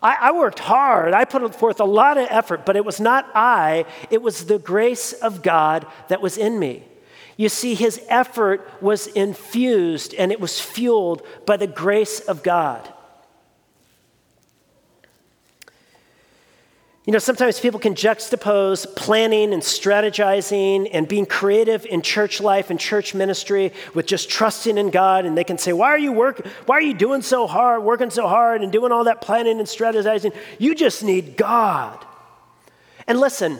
I, 0.03 0.17
I, 0.21 0.31
worked 0.31 0.59
hard. 0.59 1.13
I 1.13 1.25
put 1.25 1.55
forth 1.55 1.79
a 1.79 1.85
lot 1.85 2.17
of 2.17 2.27
effort, 2.29 2.63
but 2.65 2.75
it 2.75 2.85
was 2.85 2.99
not 2.99 3.27
I, 3.33 3.85
it 4.11 4.21
was 4.21 4.45
the 4.45 4.59
grace 4.59 5.13
of 5.13 5.41
God 5.41 5.87
that 6.09 6.21
was 6.21 6.37
in 6.37 6.59
me. 6.59 6.83
You 7.39 7.47
see, 7.47 7.73
his 7.73 8.01
effort 8.09 8.69
was 8.81 9.07
infused 9.07 10.13
and 10.13 10.29
it 10.29 10.41
was 10.41 10.59
fueled 10.59 11.25
by 11.45 11.55
the 11.55 11.67
grace 11.67 12.19
of 12.19 12.43
God. 12.43 12.85
You 17.05 17.13
know, 17.13 17.19
sometimes 17.19 17.57
people 17.57 17.79
can 17.79 17.95
juxtapose 17.95 18.93
planning 18.93 19.53
and 19.53 19.63
strategizing 19.63 20.89
and 20.91 21.07
being 21.07 21.25
creative 21.25 21.85
in 21.85 22.01
church 22.01 22.41
life 22.41 22.69
and 22.71 22.77
church 22.77 23.15
ministry 23.15 23.71
with 23.93 24.05
just 24.05 24.29
trusting 24.29 24.77
in 24.77 24.89
God. 24.89 25.25
And 25.25 25.37
they 25.37 25.45
can 25.45 25.57
say, 25.57 25.71
Why 25.71 25.87
are 25.87 25.97
you 25.97 26.11
working? 26.11 26.45
Why 26.65 26.75
are 26.75 26.81
you 26.81 26.93
doing 26.93 27.21
so 27.21 27.47
hard, 27.47 27.83
working 27.83 28.09
so 28.09 28.27
hard, 28.27 28.63
and 28.63 28.69
doing 28.69 28.91
all 28.91 29.05
that 29.05 29.21
planning 29.21 29.59
and 29.59 29.67
strategizing? 29.67 30.35
You 30.57 30.75
just 30.75 31.05
need 31.05 31.37
God. 31.37 32.05
And 33.07 33.17
listen, 33.17 33.59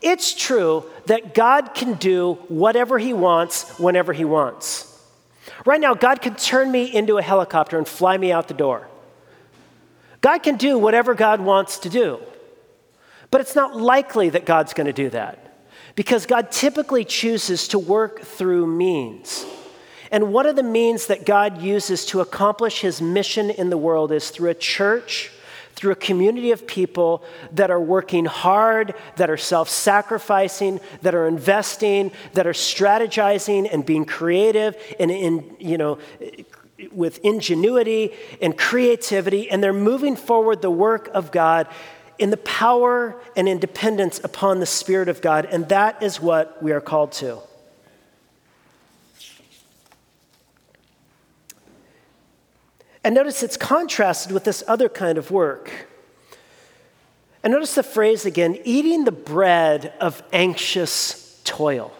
It's 0.00 0.34
true 0.34 0.84
that 1.06 1.34
God 1.34 1.74
can 1.74 1.94
do 1.94 2.34
whatever 2.48 2.98
He 2.98 3.12
wants 3.12 3.78
whenever 3.78 4.12
He 4.12 4.24
wants. 4.24 4.84
Right 5.64 5.80
now, 5.80 5.94
God 5.94 6.22
could 6.22 6.38
turn 6.38 6.70
me 6.70 6.84
into 6.84 7.18
a 7.18 7.22
helicopter 7.22 7.78
and 7.78 7.86
fly 7.86 8.16
me 8.16 8.30
out 8.30 8.48
the 8.48 8.54
door. 8.54 8.88
God 10.20 10.38
can 10.38 10.56
do 10.56 10.78
whatever 10.78 11.14
God 11.14 11.40
wants 11.40 11.78
to 11.80 11.88
do. 11.88 12.20
But 13.30 13.40
it's 13.40 13.54
not 13.54 13.76
likely 13.76 14.30
that 14.30 14.46
God's 14.46 14.72
going 14.72 14.86
to 14.86 14.92
do 14.92 15.10
that 15.10 15.44
because 15.94 16.26
God 16.26 16.50
typically 16.50 17.04
chooses 17.04 17.68
to 17.68 17.78
work 17.78 18.20
through 18.22 18.66
means. 18.66 19.44
And 20.10 20.32
one 20.32 20.46
of 20.46 20.56
the 20.56 20.62
means 20.62 21.06
that 21.06 21.26
God 21.26 21.60
uses 21.60 22.06
to 22.06 22.20
accomplish 22.20 22.80
his 22.80 23.02
mission 23.02 23.50
in 23.50 23.68
the 23.68 23.76
world 23.76 24.10
is 24.12 24.30
through 24.30 24.50
a 24.50 24.54
church, 24.54 25.30
through 25.78 25.92
a 25.92 25.96
community 25.96 26.50
of 26.50 26.66
people 26.66 27.22
that 27.52 27.70
are 27.70 27.80
working 27.80 28.24
hard, 28.24 28.94
that 29.16 29.30
are 29.30 29.36
self 29.36 29.68
sacrificing, 29.68 30.80
that 31.02 31.14
are 31.14 31.28
investing, 31.28 32.10
that 32.32 32.46
are 32.48 32.52
strategizing 32.52 33.72
and 33.72 33.86
being 33.86 34.04
creative 34.04 34.76
and 34.98 35.10
in, 35.10 35.56
you 35.60 35.78
know, 35.78 35.98
with 36.92 37.18
ingenuity 37.24 38.12
and 38.42 38.58
creativity, 38.58 39.48
and 39.50 39.62
they're 39.62 39.72
moving 39.72 40.16
forward 40.16 40.62
the 40.62 40.70
work 40.70 41.08
of 41.14 41.30
God 41.30 41.68
in 42.18 42.30
the 42.30 42.36
power 42.38 43.20
and 43.36 43.48
independence 43.48 44.20
upon 44.24 44.58
the 44.58 44.66
Spirit 44.66 45.08
of 45.08 45.22
God, 45.22 45.44
and 45.46 45.68
that 45.68 46.02
is 46.02 46.20
what 46.20 46.60
we 46.60 46.72
are 46.72 46.80
called 46.80 47.12
to. 47.12 47.38
And 53.08 53.14
notice 53.14 53.42
it's 53.42 53.56
contrasted 53.56 54.32
with 54.32 54.44
this 54.44 54.62
other 54.68 54.90
kind 54.90 55.16
of 55.16 55.30
work. 55.30 55.72
And 57.42 57.50
notice 57.50 57.74
the 57.74 57.82
phrase 57.82 58.26
again 58.26 58.58
eating 58.64 59.04
the 59.04 59.12
bread 59.12 59.94
of 59.98 60.22
anxious 60.30 61.40
toil. 61.42 61.90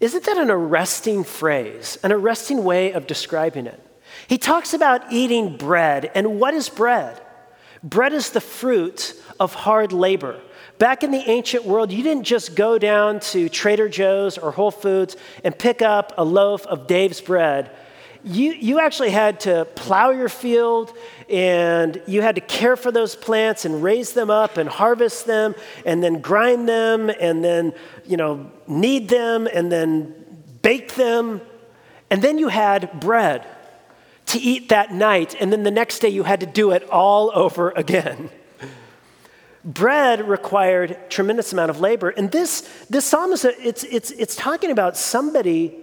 Isn't 0.00 0.24
that 0.24 0.36
an 0.36 0.50
arresting 0.50 1.22
phrase, 1.22 1.96
an 2.02 2.10
arresting 2.10 2.64
way 2.64 2.90
of 2.90 3.06
describing 3.06 3.68
it? 3.68 3.80
He 4.26 4.36
talks 4.36 4.74
about 4.74 5.12
eating 5.12 5.56
bread, 5.56 6.10
and 6.16 6.40
what 6.40 6.52
is 6.52 6.68
bread? 6.68 7.22
Bread 7.84 8.12
is 8.12 8.30
the 8.30 8.40
fruit 8.40 9.14
of 9.38 9.54
hard 9.54 9.92
labor. 9.92 10.40
Back 10.80 11.04
in 11.04 11.12
the 11.12 11.22
ancient 11.30 11.64
world, 11.64 11.92
you 11.92 12.02
didn't 12.02 12.24
just 12.24 12.56
go 12.56 12.78
down 12.78 13.20
to 13.20 13.48
Trader 13.48 13.88
Joe's 13.88 14.38
or 14.38 14.50
Whole 14.50 14.72
Foods 14.72 15.16
and 15.44 15.56
pick 15.56 15.82
up 15.82 16.14
a 16.18 16.24
loaf 16.24 16.66
of 16.66 16.88
Dave's 16.88 17.20
bread. 17.20 17.70
You, 18.24 18.52
you 18.52 18.80
actually 18.80 19.10
had 19.10 19.40
to 19.40 19.64
plow 19.74 20.10
your 20.10 20.28
field 20.28 20.96
and 21.28 22.02
you 22.06 22.20
had 22.20 22.34
to 22.34 22.40
care 22.40 22.76
for 22.76 22.90
those 22.90 23.14
plants 23.14 23.64
and 23.64 23.82
raise 23.82 24.12
them 24.12 24.30
up 24.30 24.56
and 24.56 24.68
harvest 24.68 25.26
them 25.26 25.54
and 25.86 26.02
then 26.02 26.20
grind 26.20 26.68
them 26.68 27.10
and 27.10 27.44
then, 27.44 27.72
you 28.04 28.16
know, 28.16 28.50
knead 28.66 29.08
them 29.08 29.46
and 29.46 29.70
then 29.70 30.14
bake 30.62 30.94
them. 30.94 31.40
And 32.10 32.22
then 32.22 32.38
you 32.38 32.48
had 32.48 33.00
bread 33.00 33.46
to 34.26 34.38
eat 34.38 34.68
that 34.68 34.92
night, 34.92 35.34
and 35.40 35.50
then 35.50 35.62
the 35.62 35.70
next 35.70 36.00
day 36.00 36.08
you 36.10 36.22
had 36.22 36.40
to 36.40 36.46
do 36.46 36.70
it 36.72 36.88
all 36.90 37.32
over 37.34 37.70
again. 37.70 38.28
Bread 39.64 40.28
required 40.28 40.98
tremendous 41.08 41.52
amount 41.52 41.70
of 41.70 41.80
labor, 41.80 42.10
and 42.10 42.30
this 42.30 42.68
this 42.90 43.06
psalm 43.06 43.32
is 43.32 43.44
a, 43.44 43.66
it's 43.66 43.84
it's 43.84 44.10
it's 44.12 44.36
talking 44.36 44.70
about 44.70 44.96
somebody 44.96 45.74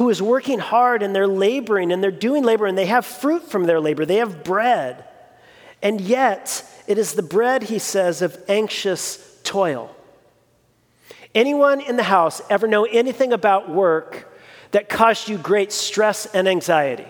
who 0.00 0.08
is 0.08 0.22
working 0.22 0.58
hard 0.58 1.02
and 1.02 1.14
they're 1.14 1.26
laboring 1.26 1.92
and 1.92 2.02
they're 2.02 2.10
doing 2.10 2.42
labor 2.42 2.64
and 2.64 2.78
they 2.78 2.86
have 2.86 3.04
fruit 3.04 3.50
from 3.50 3.64
their 3.64 3.78
labor. 3.78 4.06
They 4.06 4.16
have 4.16 4.42
bread, 4.42 5.04
and 5.82 6.00
yet 6.00 6.64
it 6.86 6.96
is 6.96 7.12
the 7.12 7.22
bread, 7.22 7.64
he 7.64 7.78
says, 7.78 8.22
of 8.22 8.42
anxious 8.48 9.38
toil. 9.44 9.94
Anyone 11.34 11.82
in 11.82 11.96
the 11.96 12.02
house 12.02 12.40
ever 12.48 12.66
know 12.66 12.84
anything 12.84 13.34
about 13.34 13.68
work 13.68 14.34
that 14.70 14.88
caused 14.88 15.28
you 15.28 15.36
great 15.36 15.70
stress 15.70 16.24
and 16.24 16.48
anxiety? 16.48 17.04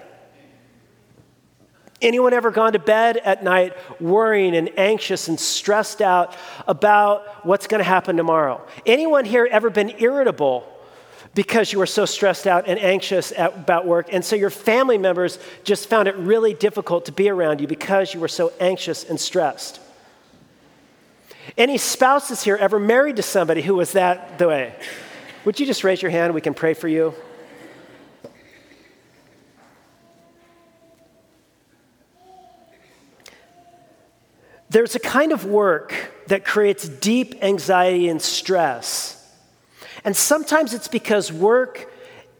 Anyone 2.03 2.33
ever 2.33 2.51
gone 2.51 2.73
to 2.73 2.81
bed 2.81 3.19
at 3.19 3.45
night 3.45 3.77
worrying 4.01 4.57
and 4.57 4.69
anxious 4.77 5.29
and 5.29 5.39
stressed 5.39 6.03
out 6.03 6.37
about 6.67 7.47
what's 7.47 7.69
going 7.69 7.79
to 7.79 7.89
happen 7.89 8.17
tomorrow? 8.17 8.67
Anyone 8.85 9.27
here 9.27 9.49
ever 9.49 9.71
been 9.71 9.95
irritable 10.01 10.67
because 11.35 11.73
you 11.73 11.79
were 11.79 11.87
so 11.87 12.05
stressed 12.05 12.47
out 12.47 12.67
and 12.67 12.79
anxious 12.79 13.33
at, 13.33 13.55
about 13.55 13.87
work? 13.87 14.09
And 14.13 14.25
so 14.25 14.37
your 14.37 14.51
family 14.51 14.99
members 14.99 15.39
just 15.65 15.89
found 15.89 16.09
it 16.09 16.17
really 16.17 16.55
difficult 16.55 17.07
to 17.07 17.13
be 17.13 17.29
around 17.29 17.61
you 17.61 17.67
because 17.67 18.15
you 18.15 18.21
were 18.21 18.29
so 18.29 18.53
anxious 18.61 19.05
and 19.05 19.21
stressed? 19.21 19.81
Any 21.57 21.79
spouses 21.79 22.43
here 22.43 22.57
ever 22.57 22.79
married 22.79 23.17
to 23.17 23.23
somebody 23.23 23.63
who 23.63 23.75
was 23.75 23.93
that 23.93 24.39
the 24.39 24.49
way? 24.49 24.75
Would 25.45 25.59
you 25.59 25.67
just 25.67 25.85
raise 25.85 26.03
your 26.03 26.11
hand? 26.11 26.35
We 26.35 26.41
can 26.41 26.55
pray 26.55 26.75
for 26.75 26.89
you. 26.89 27.15
There's 34.69 34.95
a 34.95 35.01
kind 35.01 35.33
of 35.33 35.45
work 35.45 36.13
that 36.29 36.45
creates 36.45 36.89
deep 36.89 37.43
anxiety 37.43 38.09
and 38.09 38.23
stress. 38.23 39.20
And 40.05 40.17
sometimes 40.17 40.75
it's 40.75 40.89
because 40.89 41.33
work 41.33 41.93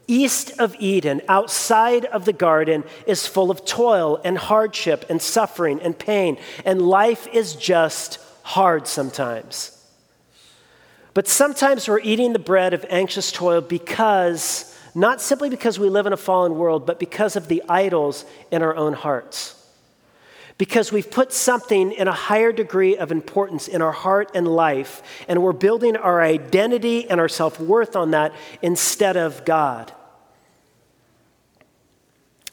east 0.07 0.51
of 0.59 0.75
Eden, 0.79 1.21
outside 1.29 2.05
of 2.05 2.25
the 2.25 2.33
garden, 2.33 2.83
is 3.07 3.27
full 3.27 3.49
of 3.51 3.65
toil 3.65 4.19
and 4.23 4.37
hardship 4.37 5.05
and 5.09 5.21
suffering 5.21 5.79
and 5.81 5.97
pain, 5.97 6.37
and 6.65 6.81
life 6.81 7.27
is 7.27 7.55
just 7.55 8.19
hard 8.43 8.87
sometimes. 8.87 9.77
But 11.13 11.27
sometimes 11.27 11.87
we're 11.87 11.99
eating 11.99 12.33
the 12.33 12.39
bread 12.39 12.73
of 12.73 12.85
anxious 12.89 13.31
toil 13.31 13.61
because, 13.61 14.77
not 14.95 15.21
simply 15.21 15.49
because 15.49 15.77
we 15.77 15.89
live 15.89 16.05
in 16.05 16.13
a 16.13 16.17
fallen 16.17 16.55
world, 16.55 16.85
but 16.85 16.99
because 16.99 17.35
of 17.35 17.47
the 17.47 17.63
idols 17.69 18.25
in 18.49 18.61
our 18.61 18.75
own 18.75 18.93
hearts 18.93 19.60
because 20.61 20.91
we've 20.91 21.09
put 21.09 21.33
something 21.33 21.91
in 21.91 22.07
a 22.07 22.11
higher 22.11 22.51
degree 22.51 22.95
of 22.95 23.11
importance 23.11 23.67
in 23.67 23.81
our 23.81 23.91
heart 23.91 24.29
and 24.35 24.47
life, 24.47 25.01
and 25.27 25.41
we're 25.41 25.53
building 25.53 25.97
our 25.97 26.21
identity 26.21 27.09
and 27.09 27.19
our 27.19 27.27
self 27.27 27.59
worth 27.59 27.95
on 27.95 28.11
that 28.11 28.31
instead 28.61 29.17
of 29.17 29.43
God. 29.43 29.91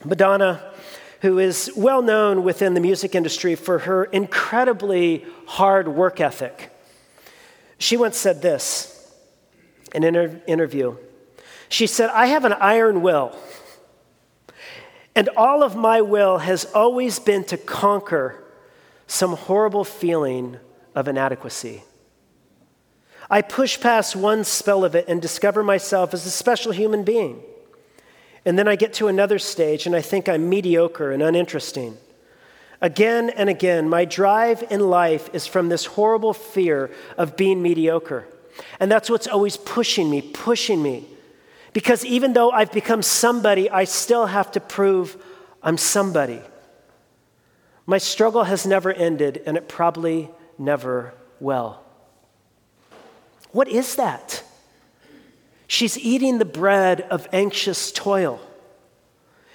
Madonna, 0.07 0.73
who 1.21 1.39
is 1.39 1.71
well 1.77 2.01
known 2.01 2.45
within 2.45 2.73
the 2.73 2.81
music 2.81 3.15
industry 3.15 3.55
for 3.55 3.81
her 3.81 4.05
incredibly 4.05 5.27
hard 5.47 5.87
work 5.87 6.19
ethic, 6.19 6.71
she 7.77 7.99
once 7.99 8.17
said 8.17 8.41
this 8.41 9.13
in 9.95 10.03
an 10.03 10.41
interview. 10.47 10.97
She 11.69 11.87
said, 11.87 12.09
I 12.09 12.25
have 12.29 12.47
an 12.47 12.55
iron 12.55 13.03
will. 13.03 13.37
And 15.19 15.31
all 15.31 15.65
of 15.65 15.75
my 15.75 16.01
will 16.01 16.39
has 16.39 16.65
always 16.67 17.19
been 17.19 17.43
to 17.47 17.57
conquer 17.57 18.41
some 19.09 19.33
horrible 19.33 19.83
feeling 19.83 20.59
of 20.95 21.09
inadequacy. 21.09 21.83
I 23.29 23.43
push 23.43 23.81
past 23.81 24.15
one 24.15 24.45
spell 24.45 24.85
of 24.85 24.95
it 24.95 25.07
and 25.09 25.21
discover 25.21 25.65
myself 25.65 26.15
as 26.15 26.25
a 26.25 26.31
special 26.31 26.71
human 26.71 27.03
being. 27.03 27.43
And 28.45 28.57
then 28.57 28.69
I 28.69 28.77
get 28.77 28.93
to 28.95 29.09
another 29.09 29.41
stage 29.41 29.87
and 29.87 29.97
I 29.97 30.03
think 30.03 30.29
I'm 30.29 30.49
mediocre 30.49 31.11
and 31.11 31.21
uninteresting. 31.21 31.97
Again 32.81 33.29
and 33.31 33.49
again, 33.49 33.89
my 33.89 34.05
drive 34.05 34.63
in 34.71 34.89
life 34.89 35.31
is 35.33 35.49
from 35.49 35.69
this 35.69 35.85
horrible 35.85 36.33
fear 36.33 36.93
of 37.17 37.37
being 37.37 37.61
mediocre. 37.61 38.29
And 38.79 38.89
that's 38.89 39.11
what's 39.11 39.27
always 39.27 39.57
pushing 39.57 40.09
me, 40.09 40.23
pushing 40.23 40.81
me 40.81 41.09
because 41.79 42.05
even 42.05 42.33
though 42.33 42.51
I've 42.51 42.73
become 42.73 43.03
somebody, 43.03 43.71
I 43.71 43.85
still 43.85 44.27
have 44.27 44.51
to 44.51 44.59
prove 44.59 45.17
I'm 45.63 45.79
somebody. 45.79 46.41
My 47.87 47.99
struggle 47.99 48.43
has 48.43 48.67
never 48.67 48.93
ended, 48.93 49.41
and 49.47 49.57
it 49.57 49.69
probably 49.69 50.29
never 50.59 51.15
will. 51.39 51.79
What 53.53 53.69
is 53.69 53.95
that? 53.95 54.43
She's 55.69 55.97
eating 55.97 56.41
the 56.41 56.45
bread 56.45 57.03
of 57.03 57.29
anxious 57.33 57.93
toil. 57.93 58.41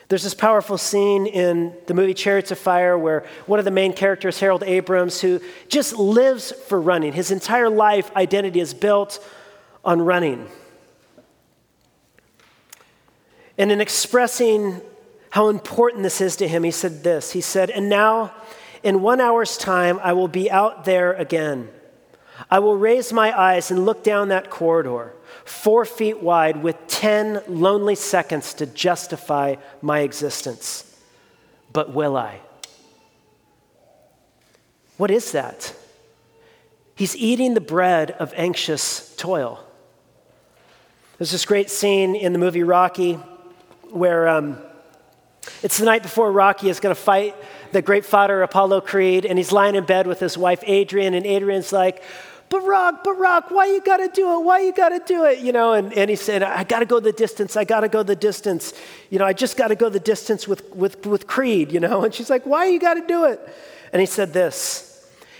There's 0.07 0.23
this 0.23 0.33
powerful 0.33 0.77
scene 0.77 1.25
in 1.27 1.75
the 1.87 1.93
movie 1.93 2.13
Chariots 2.13 2.51
of 2.51 2.57
Fire 2.57 2.97
where 2.97 3.25
one 3.47 3.59
of 3.59 3.65
the 3.65 3.71
main 3.71 3.91
characters, 3.91 4.39
Harold 4.39 4.63
Abrahams, 4.63 5.19
who 5.19 5.41
just 5.67 5.97
lives 5.97 6.53
for 6.53 6.79
running, 6.79 7.11
his 7.11 7.31
entire 7.31 7.69
life 7.69 8.15
identity 8.15 8.61
is 8.61 8.73
built 8.73 9.21
on 9.83 10.01
running. 10.01 10.47
And 13.57 13.71
in 13.71 13.81
expressing 13.81 14.81
how 15.29 15.49
important 15.49 16.03
this 16.03 16.21
is 16.21 16.35
to 16.37 16.47
him, 16.47 16.63
he 16.63 16.71
said 16.71 17.03
this 17.03 17.31
He 17.31 17.41
said, 17.41 17.69
And 17.69 17.89
now, 17.89 18.33
in 18.83 19.01
one 19.01 19.21
hour's 19.21 19.57
time, 19.57 19.99
I 20.03 20.13
will 20.13 20.27
be 20.27 20.49
out 20.49 20.85
there 20.85 21.13
again. 21.13 21.69
I 22.49 22.59
will 22.59 22.75
raise 22.75 23.13
my 23.13 23.37
eyes 23.37 23.71
and 23.71 23.85
look 23.85 24.03
down 24.03 24.29
that 24.29 24.49
corridor, 24.49 25.13
four 25.45 25.85
feet 25.85 26.21
wide, 26.21 26.61
with 26.61 26.75
10 26.87 27.43
lonely 27.47 27.95
seconds 27.95 28.53
to 28.55 28.65
justify 28.65 29.55
my 29.81 29.99
existence. 29.99 30.97
But 31.71 31.93
will 31.93 32.17
I? 32.17 32.39
What 34.97 35.11
is 35.11 35.31
that? 35.31 35.73
He's 36.95 37.15
eating 37.15 37.53
the 37.53 37.61
bread 37.61 38.11
of 38.11 38.33
anxious 38.35 39.15
toil. 39.15 39.63
There's 41.17 41.31
this 41.31 41.45
great 41.45 41.69
scene 41.69 42.15
in 42.15 42.33
the 42.33 42.39
movie 42.39 42.63
Rocky 42.63 43.17
where 43.93 44.27
um, 44.27 44.57
it's 45.61 45.77
the 45.77 45.85
night 45.85 46.03
before 46.03 46.31
Rocky 46.31 46.69
is 46.69 46.79
going 46.79 46.95
to 46.95 47.01
fight 47.01 47.35
the 47.71 47.81
great 47.81 48.05
fighter 48.05 48.41
Apollo 48.43 48.81
Creed, 48.81 49.25
and 49.25 49.37
he's 49.37 49.51
lying 49.51 49.75
in 49.75 49.85
bed 49.85 50.07
with 50.07 50.19
his 50.19 50.37
wife 50.37 50.63
Adrian, 50.65 51.13
and 51.13 51.25
Adrian's 51.25 51.73
like, 51.73 52.03
Barack, 52.49 53.03
Barack, 53.03 53.51
why 53.51 53.65
you 53.65 53.81
gotta 53.81 54.07
do 54.13 54.39
it? 54.39 54.43
Why 54.43 54.59
you 54.59 54.73
gotta 54.73 55.01
do 55.03 55.23
it? 55.25 55.39
You 55.39 55.51
know, 55.51 55.73
and, 55.73 55.91
and 55.93 56.07
he 56.07 56.15
said, 56.15 56.43
I 56.43 56.63
gotta 56.63 56.85
go 56.85 56.99
the 56.99 57.11
distance, 57.11 57.57
I 57.57 57.63
gotta 57.63 57.89
go 57.89 58.03
the 58.03 58.15
distance. 58.15 58.73
You 59.09 59.17
know, 59.17 59.25
I 59.25 59.33
just 59.33 59.57
gotta 59.57 59.75
go 59.75 59.89
the 59.89 59.99
distance 59.99 60.47
with, 60.47 60.69
with, 60.75 61.03
with 61.07 61.25
Creed, 61.25 61.71
you 61.71 61.79
know? 61.79 62.03
And 62.03 62.13
she's 62.13 62.29
like, 62.29 62.45
why 62.45 62.67
you 62.67 62.79
gotta 62.79 63.05
do 63.07 63.25
it? 63.25 63.39
And 63.91 63.99
he 63.99 64.05
said 64.05 64.33
this. 64.33 64.89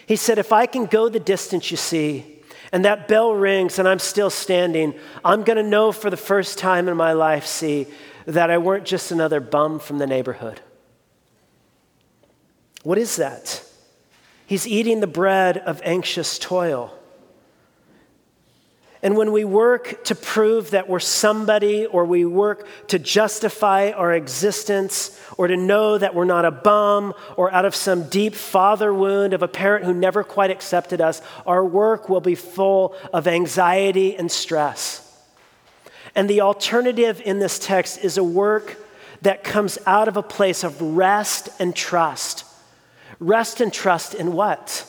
He 0.08 0.16
said, 0.16 0.40
if 0.40 0.52
I 0.52 0.66
can 0.66 0.86
go 0.86 1.08
the 1.08 1.20
distance, 1.20 1.70
you 1.70 1.78
see, 1.78 2.42
and 2.72 2.84
that 2.86 3.08
bell 3.08 3.36
rings 3.36 3.78
and 3.78 3.88
I'm 3.88 4.00
still 4.00 4.32
standing, 4.32 4.96
I'm 5.24 5.44
gonna 5.44 5.62
know 5.62 5.92
for 5.92 6.10
the 6.10 6.18
first 6.18 6.58
time 6.58 6.90
in 6.90 6.98
my 6.98 7.14
life, 7.14 7.46
see, 7.46 7.86
that 8.26 8.50
I 8.50 8.58
weren't 8.58 8.86
just 8.86 9.12
another 9.12 9.40
bum 9.40 9.80
from 9.80 9.98
the 9.98 10.08
neighborhood. 10.08 10.62
What 12.84 12.98
is 12.98 13.16
that? 13.16 13.64
He's 14.46 14.68
eating 14.68 15.00
the 15.00 15.08
bread 15.08 15.58
of 15.58 15.82
anxious 15.84 16.38
toil. 16.38 16.94
And 19.02 19.18
when 19.18 19.34
we 19.34 19.44
work 19.44 20.06
to 20.06 20.16
prove 20.16 20.72
that 20.72 20.88
we're 20.88 21.00
somebody, 21.00 21.86
or 21.86 22.06
we 22.06 22.24
work 22.24 22.66
to 22.88 22.98
justify 22.98 23.92
our 23.92 24.14
existence, 24.14 25.20
or 25.38 25.48
to 25.48 25.58
know 25.58 25.98
that 25.98 26.16
we're 26.16 26.24
not 26.24 26.46
a 26.46 26.52
bum, 26.52 27.14
or 27.36 27.52
out 27.52 27.66
of 27.66 27.76
some 27.76 28.08
deep 28.08 28.34
father 28.34 28.94
wound 28.94 29.34
of 29.34 29.44
a 29.44 29.48
parent 29.50 29.84
who 29.84 29.94
never 29.94 30.24
quite 30.24 30.52
accepted 30.52 31.02
us, 31.02 31.22
our 31.46 31.66
work 31.66 32.08
will 32.08 32.22
be 32.22 32.36
full 32.36 32.96
of 33.14 33.28
anxiety 33.28 34.16
and 34.16 34.32
stress. 34.32 35.03
And 36.16 36.30
the 36.30 36.42
alternative 36.42 37.22
in 37.26 37.40
this 37.40 37.58
text 37.60 38.04
is 38.04 38.18
a 38.18 38.24
work 38.24 38.78
that 39.22 39.44
comes 39.44 39.78
out 39.86 40.08
of 40.08 40.18
a 40.18 40.24
place 40.24 40.64
of 40.64 40.82
rest 40.82 41.50
and 41.60 41.76
trust. 41.76 42.46
Rest 43.20 43.62
and 43.62 43.72
trust 43.72 44.14
in 44.14 44.34
what? 44.34 44.86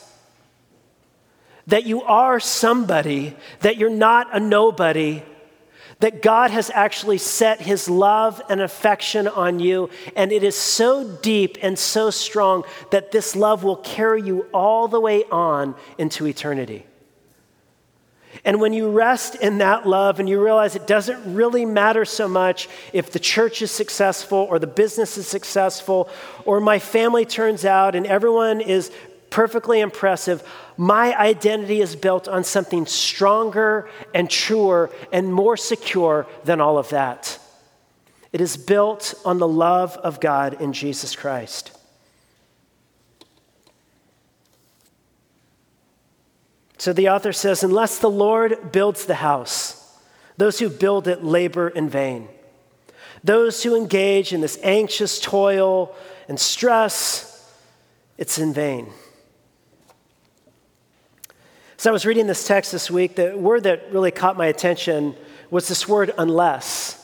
That 1.67 1.85
you 1.85 2.03
are 2.03 2.39
somebody, 2.39 3.35
that 3.61 3.77
you're 3.77 3.89
not 3.89 4.35
a 4.35 4.39
nobody, 4.39 5.23
that 5.99 6.21
God 6.21 6.51
has 6.51 6.69
actually 6.69 7.17
set 7.17 7.61
his 7.61 7.89
love 7.89 8.41
and 8.49 8.61
affection 8.61 9.27
on 9.27 9.59
you, 9.59 9.89
and 10.15 10.31
it 10.31 10.43
is 10.43 10.55
so 10.55 11.17
deep 11.21 11.57
and 11.61 11.79
so 11.79 12.09
strong 12.09 12.65
that 12.91 13.11
this 13.11 13.35
love 13.35 13.63
will 13.63 13.77
carry 13.77 14.21
you 14.21 14.45
all 14.53 14.87
the 14.87 14.99
way 14.99 15.23
on 15.31 15.75
into 15.97 16.27
eternity. 16.27 16.85
And 18.45 18.61
when 18.61 18.73
you 18.73 18.91
rest 18.91 19.35
in 19.35 19.57
that 19.57 19.87
love 19.87 20.19
and 20.19 20.29
you 20.29 20.41
realize 20.41 20.75
it 20.75 20.85
doesn't 20.85 21.33
really 21.33 21.65
matter 21.65 22.05
so 22.05 22.27
much 22.27 22.69
if 22.93 23.11
the 23.11 23.19
church 23.19 23.63
is 23.63 23.71
successful 23.71 24.37
or 24.37 24.59
the 24.59 24.67
business 24.67 25.17
is 25.17 25.27
successful 25.27 26.07
or 26.45 26.59
my 26.59 26.77
family 26.77 27.25
turns 27.25 27.65
out 27.65 27.95
and 27.95 28.05
everyone 28.05 28.61
is 28.61 28.91
perfectly 29.31 29.79
impressive, 29.79 30.47
my 30.77 31.17
identity 31.17 31.81
is 31.81 31.95
built 31.95 32.27
on 32.27 32.43
something 32.43 32.85
stronger 32.85 33.89
and 34.13 34.29
truer 34.29 34.91
and 35.11 35.33
more 35.33 35.57
secure 35.57 36.27
than 36.43 36.61
all 36.61 36.77
of 36.77 36.89
that. 36.89 37.39
It 38.31 38.41
is 38.41 38.57
built 38.57 39.15
on 39.25 39.39
the 39.39 39.47
love 39.47 39.97
of 39.97 40.19
God 40.19 40.61
in 40.61 40.71
Jesus 40.71 41.15
Christ. 41.15 41.74
So 46.77 46.93
the 46.93 47.09
author 47.09 47.33
says, 47.33 47.63
Unless 47.63 47.99
the 47.99 48.09
Lord 48.09 48.71
builds 48.71 49.05
the 49.05 49.15
house, 49.15 49.81
those 50.37 50.59
who 50.59 50.69
build 50.69 51.07
it 51.07 51.23
labor 51.23 51.69
in 51.69 51.89
vain. 51.89 52.27
Those 53.23 53.63
who 53.63 53.75
engage 53.75 54.33
in 54.33 54.41
this 54.41 54.59
anxious 54.61 55.19
toil 55.19 55.95
and 56.27 56.39
stress, 56.39 57.51
it's 58.17 58.37
in 58.37 58.53
vain. 58.53 58.91
So 61.77 61.89
I 61.89 61.93
was 61.93 62.05
reading 62.05 62.27
this 62.27 62.47
text 62.47 62.71
this 62.71 62.89
week. 62.91 63.15
The 63.15 63.37
word 63.37 63.63
that 63.63 63.91
really 63.91 64.11
caught 64.11 64.37
my 64.37 64.47
attention 64.47 65.15
was 65.49 65.67
this 65.67 65.87
word 65.87 66.13
unless. 66.17 67.01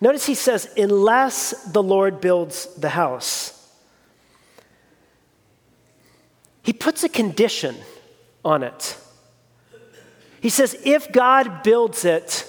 Notice 0.00 0.26
he 0.26 0.34
says, 0.34 0.68
unless 0.76 1.50
the 1.64 1.82
Lord 1.82 2.20
builds 2.20 2.66
the 2.74 2.90
house. 2.90 3.52
He 6.62 6.72
puts 6.72 7.04
a 7.04 7.08
condition 7.08 7.76
on 8.44 8.62
it. 8.62 8.98
He 10.46 10.50
says, 10.50 10.76
if 10.84 11.10
God 11.10 11.64
builds 11.64 12.04
it, 12.04 12.46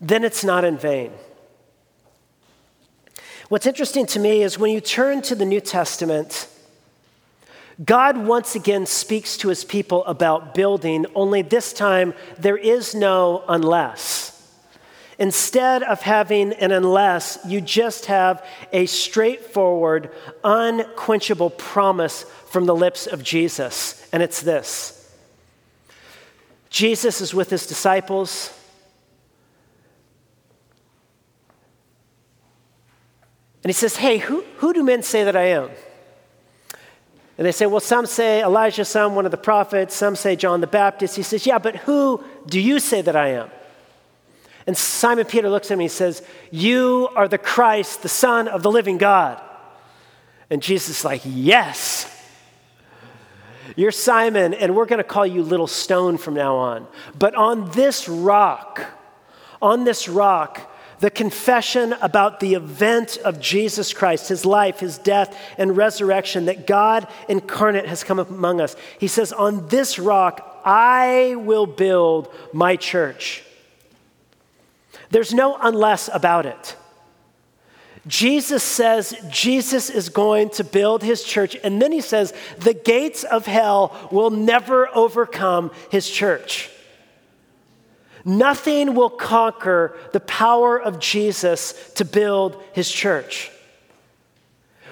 then 0.00 0.24
it's 0.24 0.44
not 0.44 0.64
in 0.64 0.78
vain. 0.78 1.12
What's 3.50 3.66
interesting 3.66 4.06
to 4.06 4.18
me 4.18 4.42
is 4.42 4.58
when 4.58 4.70
you 4.70 4.80
turn 4.80 5.20
to 5.20 5.34
the 5.34 5.44
New 5.44 5.60
Testament, 5.60 6.48
God 7.84 8.16
once 8.16 8.54
again 8.54 8.86
speaks 8.86 9.36
to 9.36 9.50
his 9.50 9.62
people 9.62 10.06
about 10.06 10.54
building, 10.54 11.04
only 11.14 11.42
this 11.42 11.74
time 11.74 12.14
there 12.38 12.56
is 12.56 12.94
no 12.94 13.44
unless. 13.46 14.50
Instead 15.18 15.82
of 15.82 16.00
having 16.00 16.54
an 16.54 16.72
unless, 16.72 17.38
you 17.46 17.60
just 17.60 18.06
have 18.06 18.42
a 18.72 18.86
straightforward, 18.86 20.10
unquenchable 20.42 21.50
promise 21.50 22.22
from 22.46 22.64
the 22.64 22.74
lips 22.74 23.06
of 23.06 23.22
Jesus, 23.22 24.08
and 24.14 24.22
it's 24.22 24.40
this 24.40 24.97
Jesus 26.70 27.20
is 27.20 27.32
with 27.32 27.50
his 27.50 27.66
disciples. 27.66 28.52
And 33.62 33.70
he 33.70 33.74
says, 33.74 33.96
Hey, 33.96 34.18
who, 34.18 34.44
who 34.58 34.72
do 34.72 34.82
men 34.82 35.02
say 35.02 35.24
that 35.24 35.36
I 35.36 35.48
am? 35.48 35.70
And 37.36 37.46
they 37.46 37.52
say, 37.52 37.66
Well, 37.66 37.80
some 37.80 38.06
say 38.06 38.42
Elijah, 38.42 38.84
some 38.84 39.14
one 39.14 39.24
of 39.24 39.30
the 39.30 39.36
prophets, 39.36 39.94
some 39.94 40.16
say 40.16 40.36
John 40.36 40.60
the 40.60 40.66
Baptist. 40.66 41.16
He 41.16 41.22
says, 41.22 41.46
Yeah, 41.46 41.58
but 41.58 41.76
who 41.76 42.22
do 42.46 42.60
you 42.60 42.80
say 42.80 43.02
that 43.02 43.16
I 43.16 43.28
am? 43.28 43.50
And 44.66 44.76
Simon 44.76 45.24
Peter 45.24 45.48
looks 45.48 45.68
at 45.68 45.74
him 45.74 45.80
and 45.80 45.84
he 45.84 45.88
says, 45.88 46.22
You 46.50 47.08
are 47.16 47.28
the 47.28 47.38
Christ, 47.38 48.02
the 48.02 48.08
Son 48.08 48.48
of 48.48 48.62
the 48.62 48.70
living 48.70 48.98
God. 48.98 49.40
And 50.50 50.62
Jesus 50.62 50.98
is 50.98 51.04
like, 51.04 51.22
Yes. 51.24 52.14
You're 53.76 53.92
Simon, 53.92 54.54
and 54.54 54.74
we're 54.74 54.86
going 54.86 54.98
to 54.98 55.04
call 55.04 55.26
you 55.26 55.42
Little 55.42 55.66
Stone 55.66 56.18
from 56.18 56.34
now 56.34 56.56
on. 56.56 56.86
But 57.18 57.34
on 57.34 57.70
this 57.72 58.08
rock, 58.08 58.84
on 59.60 59.84
this 59.84 60.08
rock, 60.08 60.74
the 61.00 61.10
confession 61.10 61.92
about 62.00 62.40
the 62.40 62.54
event 62.54 63.18
of 63.18 63.40
Jesus 63.40 63.92
Christ, 63.92 64.28
his 64.28 64.44
life, 64.44 64.80
his 64.80 64.98
death, 64.98 65.38
and 65.56 65.76
resurrection, 65.76 66.46
that 66.46 66.66
God 66.66 67.06
incarnate 67.28 67.86
has 67.86 68.02
come 68.02 68.18
among 68.18 68.60
us. 68.60 68.74
He 68.98 69.06
says, 69.06 69.32
On 69.32 69.68
this 69.68 69.98
rock, 69.98 70.60
I 70.64 71.36
will 71.36 71.66
build 71.66 72.32
my 72.52 72.76
church. 72.76 73.44
There's 75.10 75.32
no 75.32 75.56
unless 75.60 76.10
about 76.12 76.46
it. 76.46 76.76
Jesus 78.08 78.62
says 78.62 79.14
Jesus 79.30 79.90
is 79.90 80.08
going 80.08 80.48
to 80.50 80.64
build 80.64 81.02
his 81.02 81.22
church, 81.22 81.56
and 81.62 81.80
then 81.80 81.92
he 81.92 82.00
says 82.00 82.32
the 82.58 82.74
gates 82.74 83.22
of 83.22 83.46
hell 83.46 84.08
will 84.10 84.30
never 84.30 84.88
overcome 84.96 85.70
his 85.90 86.08
church. 86.08 86.70
Nothing 88.24 88.94
will 88.94 89.10
conquer 89.10 89.96
the 90.12 90.20
power 90.20 90.80
of 90.80 90.98
Jesus 90.98 91.92
to 91.94 92.04
build 92.04 92.60
his 92.72 92.90
church. 92.90 93.50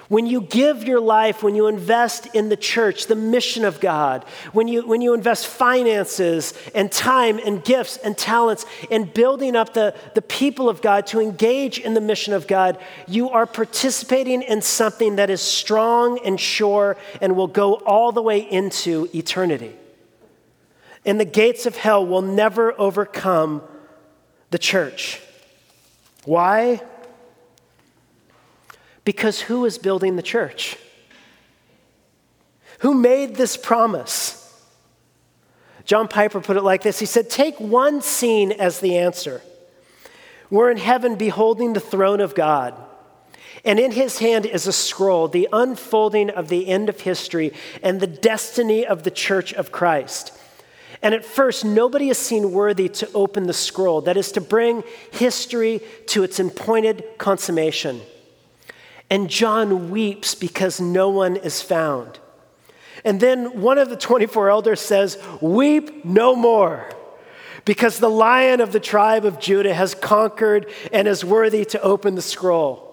When 0.09 0.25
you 0.25 0.41
give 0.41 0.85
your 0.85 1.01
life, 1.01 1.43
when 1.43 1.55
you 1.55 1.67
invest 1.67 2.27
in 2.33 2.47
the 2.47 2.55
church, 2.55 3.07
the 3.07 3.15
mission 3.15 3.65
of 3.65 3.81
God, 3.81 4.23
when 4.53 4.69
you, 4.69 4.87
when 4.87 5.01
you 5.01 5.13
invest 5.13 5.47
finances 5.47 6.53
and 6.73 6.89
time 6.89 7.39
and 7.45 7.61
gifts 7.61 7.97
and 7.97 8.17
talents 8.17 8.65
in 8.89 9.05
building 9.05 9.55
up 9.55 9.73
the, 9.73 9.93
the 10.15 10.21
people 10.21 10.69
of 10.69 10.81
God 10.81 11.07
to 11.07 11.19
engage 11.19 11.77
in 11.77 11.93
the 11.93 11.99
mission 11.99 12.33
of 12.33 12.47
God, 12.47 12.77
you 13.05 13.29
are 13.29 13.45
participating 13.45 14.43
in 14.43 14.61
something 14.61 15.17
that 15.17 15.29
is 15.29 15.41
strong 15.41 16.19
and 16.23 16.39
sure 16.39 16.95
and 17.19 17.35
will 17.35 17.47
go 17.47 17.73
all 17.73 18.13
the 18.13 18.21
way 18.21 18.39
into 18.39 19.09
eternity. 19.13 19.75
And 21.05 21.19
the 21.19 21.25
gates 21.25 21.65
of 21.65 21.75
hell 21.75 22.05
will 22.05 22.21
never 22.21 22.79
overcome 22.79 23.61
the 24.51 24.57
church. 24.57 25.21
Why? 26.23 26.81
Because 29.07 29.39
who 29.39 29.63
is 29.63 29.77
building 29.77 30.17
the 30.17 30.21
church? 30.21 30.75
Who 32.79 32.93
made 32.93 33.37
this 33.37 33.55
promise? 33.55 34.53
John 35.85 36.09
Piper 36.09 36.41
put 36.41 36.57
it 36.57 36.61
like 36.61 36.83
this 36.83 36.99
He 36.99 37.05
said, 37.05 37.29
Take 37.29 37.57
one 37.57 38.01
scene 38.01 38.51
as 38.51 38.81
the 38.81 38.97
answer. 38.97 39.41
We're 40.49 40.69
in 40.71 40.75
heaven 40.75 41.15
beholding 41.15 41.71
the 41.71 41.79
throne 41.79 42.19
of 42.19 42.35
God. 42.35 42.75
And 43.63 43.79
in 43.79 43.93
his 43.93 44.19
hand 44.19 44.45
is 44.45 44.67
a 44.67 44.73
scroll, 44.73 45.29
the 45.29 45.47
unfolding 45.53 46.29
of 46.29 46.49
the 46.49 46.67
end 46.67 46.89
of 46.89 46.99
history 46.99 47.53
and 47.81 48.01
the 48.01 48.07
destiny 48.07 48.85
of 48.85 49.03
the 49.03 49.11
church 49.11 49.53
of 49.53 49.71
Christ. 49.71 50.37
And 51.01 51.15
at 51.15 51.23
first, 51.23 51.63
nobody 51.63 52.09
is 52.09 52.17
seen 52.17 52.51
worthy 52.51 52.89
to 52.89 53.09
open 53.13 53.47
the 53.47 53.53
scroll, 53.53 54.01
that 54.01 54.17
is, 54.17 54.33
to 54.33 54.41
bring 54.41 54.83
history 55.13 55.79
to 56.07 56.23
its 56.23 56.41
appointed 56.41 57.05
consummation. 57.17 58.01
And 59.09 59.29
John 59.29 59.89
weeps 59.89 60.35
because 60.35 60.81
no 60.81 61.09
one 61.09 61.37
is 61.37 61.61
found. 61.61 62.19
And 63.05 63.19
then 63.19 63.61
one 63.61 63.77
of 63.77 63.89
the 63.89 63.95
24 63.95 64.49
elders 64.49 64.81
says, 64.81 65.17
Weep 65.39 66.03
no 66.03 66.35
more, 66.35 66.91
because 67.63 67.99
the 67.99 68.09
lion 68.09 68.59
of 68.59 68.71
the 68.71 68.79
tribe 68.79 69.23
of 69.23 69.39
Judah 69.39 69.73
has 69.73 69.95
conquered 69.95 70.69
and 70.91 71.07
is 71.07 71.23
worthy 71.23 71.63
to 71.65 71.81
open 71.81 72.15
the 72.15 72.21
scroll. 72.21 72.83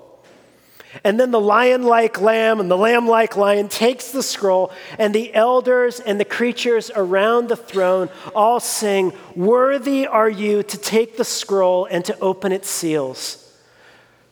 And 1.03 1.19
then 1.19 1.33
the 1.33 1.41
lion 1.41 1.83
like 1.83 2.21
lamb 2.21 2.61
and 2.61 2.71
the 2.71 2.77
lamb 2.77 3.09
like 3.09 3.37
lion 3.37 3.69
takes 3.69 4.13
the 4.13 4.23
scroll, 4.23 4.71
and 4.99 5.13
the 5.13 5.35
elders 5.35 5.99
and 5.99 6.21
the 6.21 6.25
creatures 6.25 6.93
around 6.95 7.49
the 7.49 7.57
throne 7.57 8.09
all 8.37 8.61
sing, 8.61 9.13
Worthy 9.35 10.07
are 10.07 10.31
you 10.31 10.63
to 10.63 10.79
take 10.79 11.17
the 11.17 11.25
scroll 11.25 11.87
and 11.87 12.05
to 12.05 12.17
open 12.21 12.53
its 12.53 12.71
seals. 12.71 13.41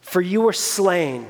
For 0.00 0.20
you 0.20 0.42
were 0.42 0.52
slain 0.52 1.26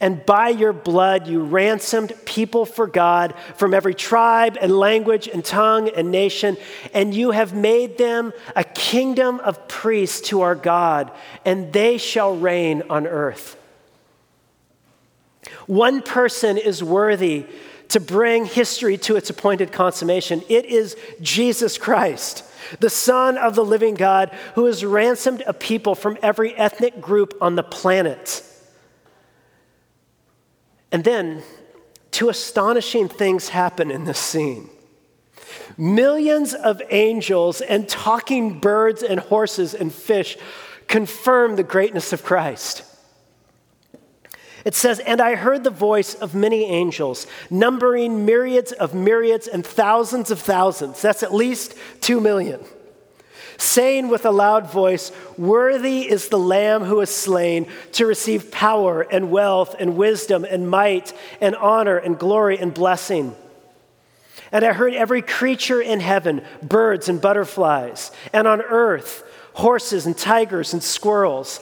and 0.00 0.24
by 0.24 0.48
your 0.50 0.72
blood 0.72 1.26
you 1.26 1.42
ransomed 1.42 2.12
people 2.24 2.64
for 2.64 2.86
God 2.86 3.34
from 3.56 3.74
every 3.74 3.94
tribe 3.94 4.56
and 4.60 4.78
language 4.78 5.26
and 5.26 5.44
tongue 5.44 5.88
and 5.88 6.12
nation, 6.12 6.56
and 6.94 7.12
you 7.12 7.32
have 7.32 7.52
made 7.52 7.98
them 7.98 8.32
a 8.54 8.62
kingdom 8.62 9.40
of 9.40 9.66
priests 9.66 10.28
to 10.28 10.42
our 10.42 10.54
God, 10.54 11.10
and 11.44 11.72
they 11.72 11.98
shall 11.98 12.36
reign 12.36 12.82
on 12.88 13.06
earth. 13.06 13.56
One 15.66 16.02
person 16.02 16.58
is 16.58 16.82
worthy 16.82 17.46
to 17.88 18.00
bring 18.00 18.44
history 18.44 18.98
to 18.98 19.16
its 19.16 19.30
appointed 19.30 19.72
consummation. 19.72 20.42
It 20.48 20.66
is 20.66 20.96
Jesus 21.20 21.78
Christ, 21.78 22.44
the 22.80 22.90
Son 22.90 23.38
of 23.38 23.54
the 23.54 23.64
living 23.64 23.94
God, 23.94 24.30
who 24.54 24.66
has 24.66 24.84
ransomed 24.84 25.42
a 25.46 25.52
people 25.52 25.94
from 25.94 26.18
every 26.22 26.54
ethnic 26.54 27.00
group 27.00 27.34
on 27.40 27.56
the 27.56 27.62
planet. 27.62 28.44
And 30.90 31.04
then, 31.04 31.42
two 32.10 32.28
astonishing 32.28 33.08
things 33.08 33.50
happen 33.50 33.90
in 33.90 34.04
this 34.04 34.18
scene. 34.18 34.70
Millions 35.76 36.54
of 36.54 36.82
angels 36.90 37.60
and 37.60 37.88
talking 37.88 38.58
birds 38.58 39.02
and 39.02 39.20
horses 39.20 39.74
and 39.74 39.92
fish 39.92 40.36
confirm 40.86 41.56
the 41.56 41.62
greatness 41.62 42.12
of 42.12 42.24
Christ. 42.24 42.84
It 44.64 44.74
says, 44.74 44.98
And 45.00 45.20
I 45.20 45.34
heard 45.34 45.64
the 45.64 45.70
voice 45.70 46.14
of 46.14 46.34
many 46.34 46.64
angels, 46.64 47.26
numbering 47.50 48.26
myriads 48.26 48.72
of 48.72 48.94
myriads 48.94 49.46
and 49.46 49.64
thousands 49.64 50.30
of 50.30 50.40
thousands. 50.40 51.00
That's 51.00 51.22
at 51.22 51.32
least 51.32 51.74
two 52.00 52.20
million 52.20 52.64
saying 53.58 54.08
with 54.08 54.24
a 54.24 54.30
loud 54.30 54.70
voice, 54.70 55.12
Worthy 55.36 56.08
is 56.08 56.28
the 56.28 56.38
Lamb 56.38 56.84
who 56.84 56.96
was 56.96 57.14
slain 57.14 57.66
to 57.92 58.06
receive 58.06 58.52
power 58.52 59.02
and 59.02 59.30
wealth 59.30 59.74
and 59.78 59.96
wisdom 59.96 60.46
and 60.48 60.70
might 60.70 61.12
and 61.40 61.56
honor 61.56 61.98
and 61.98 62.18
glory 62.18 62.56
and 62.58 62.72
blessing. 62.72 63.34
And 64.52 64.64
I 64.64 64.72
heard 64.72 64.94
every 64.94 65.22
creature 65.22 65.82
in 65.82 66.00
heaven, 66.00 66.42
birds 66.62 67.08
and 67.08 67.20
butterflies, 67.20 68.12
and 68.32 68.46
on 68.46 68.62
earth, 68.62 69.24
horses 69.54 70.06
and 70.06 70.16
tigers 70.16 70.72
and 70.72 70.82
squirrels, 70.82 71.60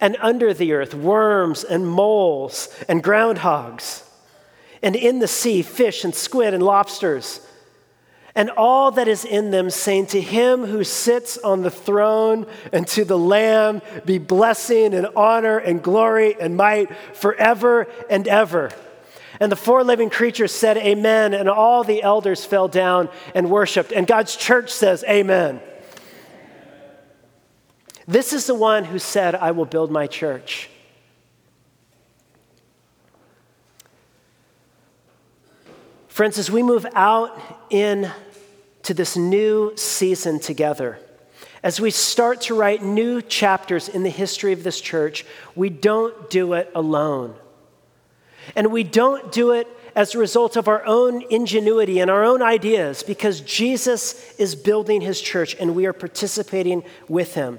and 0.00 0.16
under 0.20 0.52
the 0.52 0.72
earth, 0.72 0.94
worms 0.94 1.62
and 1.62 1.86
moles 1.86 2.74
and 2.88 3.04
groundhogs, 3.04 4.02
and 4.82 4.96
in 4.96 5.18
the 5.18 5.28
sea, 5.28 5.62
fish 5.62 6.04
and 6.04 6.14
squid 6.14 6.54
and 6.54 6.62
lobsters 6.62 7.40
and 8.36 8.50
all 8.50 8.90
that 8.92 9.06
is 9.06 9.24
in 9.24 9.50
them, 9.50 9.70
saying, 9.70 10.06
To 10.06 10.20
him 10.20 10.64
who 10.64 10.82
sits 10.82 11.38
on 11.38 11.62
the 11.62 11.70
throne 11.70 12.46
and 12.72 12.86
to 12.88 13.04
the 13.04 13.18
Lamb 13.18 13.80
be 14.04 14.18
blessing 14.18 14.92
and 14.92 15.06
honor 15.14 15.58
and 15.58 15.82
glory 15.82 16.36
and 16.40 16.56
might 16.56 16.94
forever 17.14 17.86
and 18.10 18.26
ever. 18.26 18.72
And 19.38 19.52
the 19.52 19.56
four 19.56 19.84
living 19.84 20.10
creatures 20.10 20.52
said, 20.52 20.76
Amen. 20.76 21.32
And 21.32 21.48
all 21.48 21.84
the 21.84 22.02
elders 22.02 22.44
fell 22.44 22.66
down 22.66 23.08
and 23.34 23.50
worshiped. 23.50 23.92
And 23.92 24.06
God's 24.06 24.34
church 24.34 24.70
says, 24.70 25.04
Amen. 25.08 25.60
This 28.06 28.32
is 28.32 28.46
the 28.46 28.54
one 28.54 28.84
who 28.84 28.98
said, 28.98 29.34
I 29.34 29.52
will 29.52 29.64
build 29.64 29.90
my 29.90 30.06
church. 30.06 30.68
Friends, 36.08 36.38
as 36.38 36.48
we 36.48 36.62
move 36.62 36.86
out 36.94 37.36
in 37.70 38.08
to 38.84 38.94
this 38.94 39.16
new 39.16 39.76
season 39.76 40.38
together. 40.38 40.98
As 41.62 41.80
we 41.80 41.90
start 41.90 42.42
to 42.42 42.54
write 42.54 42.82
new 42.82 43.22
chapters 43.22 43.88
in 43.88 44.02
the 44.02 44.10
history 44.10 44.52
of 44.52 44.62
this 44.62 44.80
church, 44.80 45.24
we 45.54 45.70
don't 45.70 46.28
do 46.30 46.52
it 46.52 46.70
alone. 46.74 47.34
And 48.54 48.70
we 48.70 48.84
don't 48.84 49.32
do 49.32 49.52
it 49.52 49.66
as 49.96 50.14
a 50.14 50.18
result 50.18 50.56
of 50.56 50.68
our 50.68 50.84
own 50.84 51.22
ingenuity 51.30 52.00
and 52.00 52.10
our 52.10 52.24
own 52.24 52.42
ideas 52.42 53.02
because 53.02 53.40
Jesus 53.40 54.34
is 54.38 54.54
building 54.54 55.00
his 55.00 55.20
church 55.20 55.56
and 55.58 55.74
we 55.74 55.86
are 55.86 55.92
participating 55.92 56.82
with 57.08 57.34
him. 57.34 57.58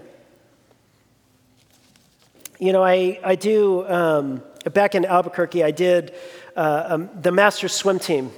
You 2.59 2.73
know, 2.73 2.83
I, 2.83 3.19
I 3.23 3.35
do, 3.35 3.87
um, 3.87 4.43
back 4.71 4.95
in 4.95 5.05
Albuquerque, 5.05 5.63
I 5.63 5.71
did 5.71 6.13
uh, 6.55 6.85
um, 6.89 7.09
the 7.19 7.31
master's 7.31 7.73
swim 7.73 7.99
team 7.99 8.31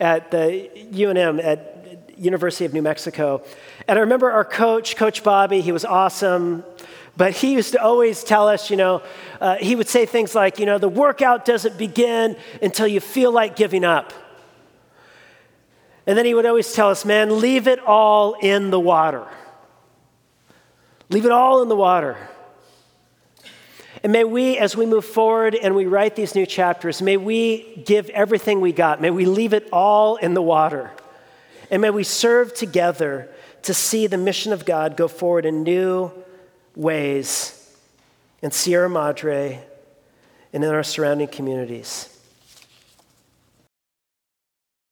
at 0.00 0.30
the 0.30 0.70
UNM 0.92 1.42
at 1.44 1.81
University 2.16 2.64
of 2.64 2.72
New 2.72 2.82
Mexico. 2.82 3.42
And 3.88 3.98
I 3.98 4.02
remember 4.02 4.30
our 4.30 4.44
coach, 4.44 4.96
Coach 4.96 5.22
Bobby, 5.22 5.60
he 5.60 5.72
was 5.72 5.84
awesome. 5.84 6.64
But 7.16 7.32
he 7.32 7.52
used 7.52 7.72
to 7.72 7.82
always 7.82 8.24
tell 8.24 8.48
us, 8.48 8.70
you 8.70 8.76
know, 8.76 9.02
uh, 9.40 9.56
he 9.56 9.76
would 9.76 9.88
say 9.88 10.06
things 10.06 10.34
like, 10.34 10.58
you 10.58 10.66
know, 10.66 10.78
the 10.78 10.88
workout 10.88 11.44
doesn't 11.44 11.76
begin 11.76 12.36
until 12.62 12.86
you 12.86 13.00
feel 13.00 13.30
like 13.32 13.54
giving 13.54 13.84
up. 13.84 14.12
And 16.06 16.16
then 16.16 16.24
he 16.24 16.34
would 16.34 16.46
always 16.46 16.72
tell 16.72 16.88
us, 16.88 17.04
man, 17.04 17.40
leave 17.40 17.68
it 17.68 17.78
all 17.80 18.34
in 18.40 18.70
the 18.70 18.80
water. 18.80 19.26
Leave 21.10 21.26
it 21.26 21.32
all 21.32 21.62
in 21.62 21.68
the 21.68 21.76
water. 21.76 22.16
And 24.02 24.10
may 24.10 24.24
we, 24.24 24.58
as 24.58 24.76
we 24.76 24.86
move 24.86 25.04
forward 25.04 25.54
and 25.54 25.76
we 25.76 25.86
write 25.86 26.16
these 26.16 26.34
new 26.34 26.46
chapters, 26.46 27.00
may 27.00 27.16
we 27.16 27.82
give 27.84 28.08
everything 28.10 28.60
we 28.60 28.72
got. 28.72 29.00
May 29.00 29.10
we 29.10 29.26
leave 29.26 29.52
it 29.52 29.68
all 29.70 30.16
in 30.16 30.34
the 30.34 30.42
water. 30.42 30.90
And 31.72 31.80
may 31.80 31.88
we 31.88 32.04
serve 32.04 32.52
together 32.52 33.30
to 33.62 33.72
see 33.72 34.06
the 34.06 34.18
mission 34.18 34.52
of 34.52 34.66
God 34.66 34.94
go 34.94 35.08
forward 35.08 35.46
in 35.46 35.62
new 35.62 36.12
ways 36.76 37.58
in 38.42 38.50
Sierra 38.50 38.90
Madre 38.90 39.58
and 40.52 40.62
in 40.62 40.70
our 40.70 40.82
surrounding 40.82 41.28
communities. 41.28 42.11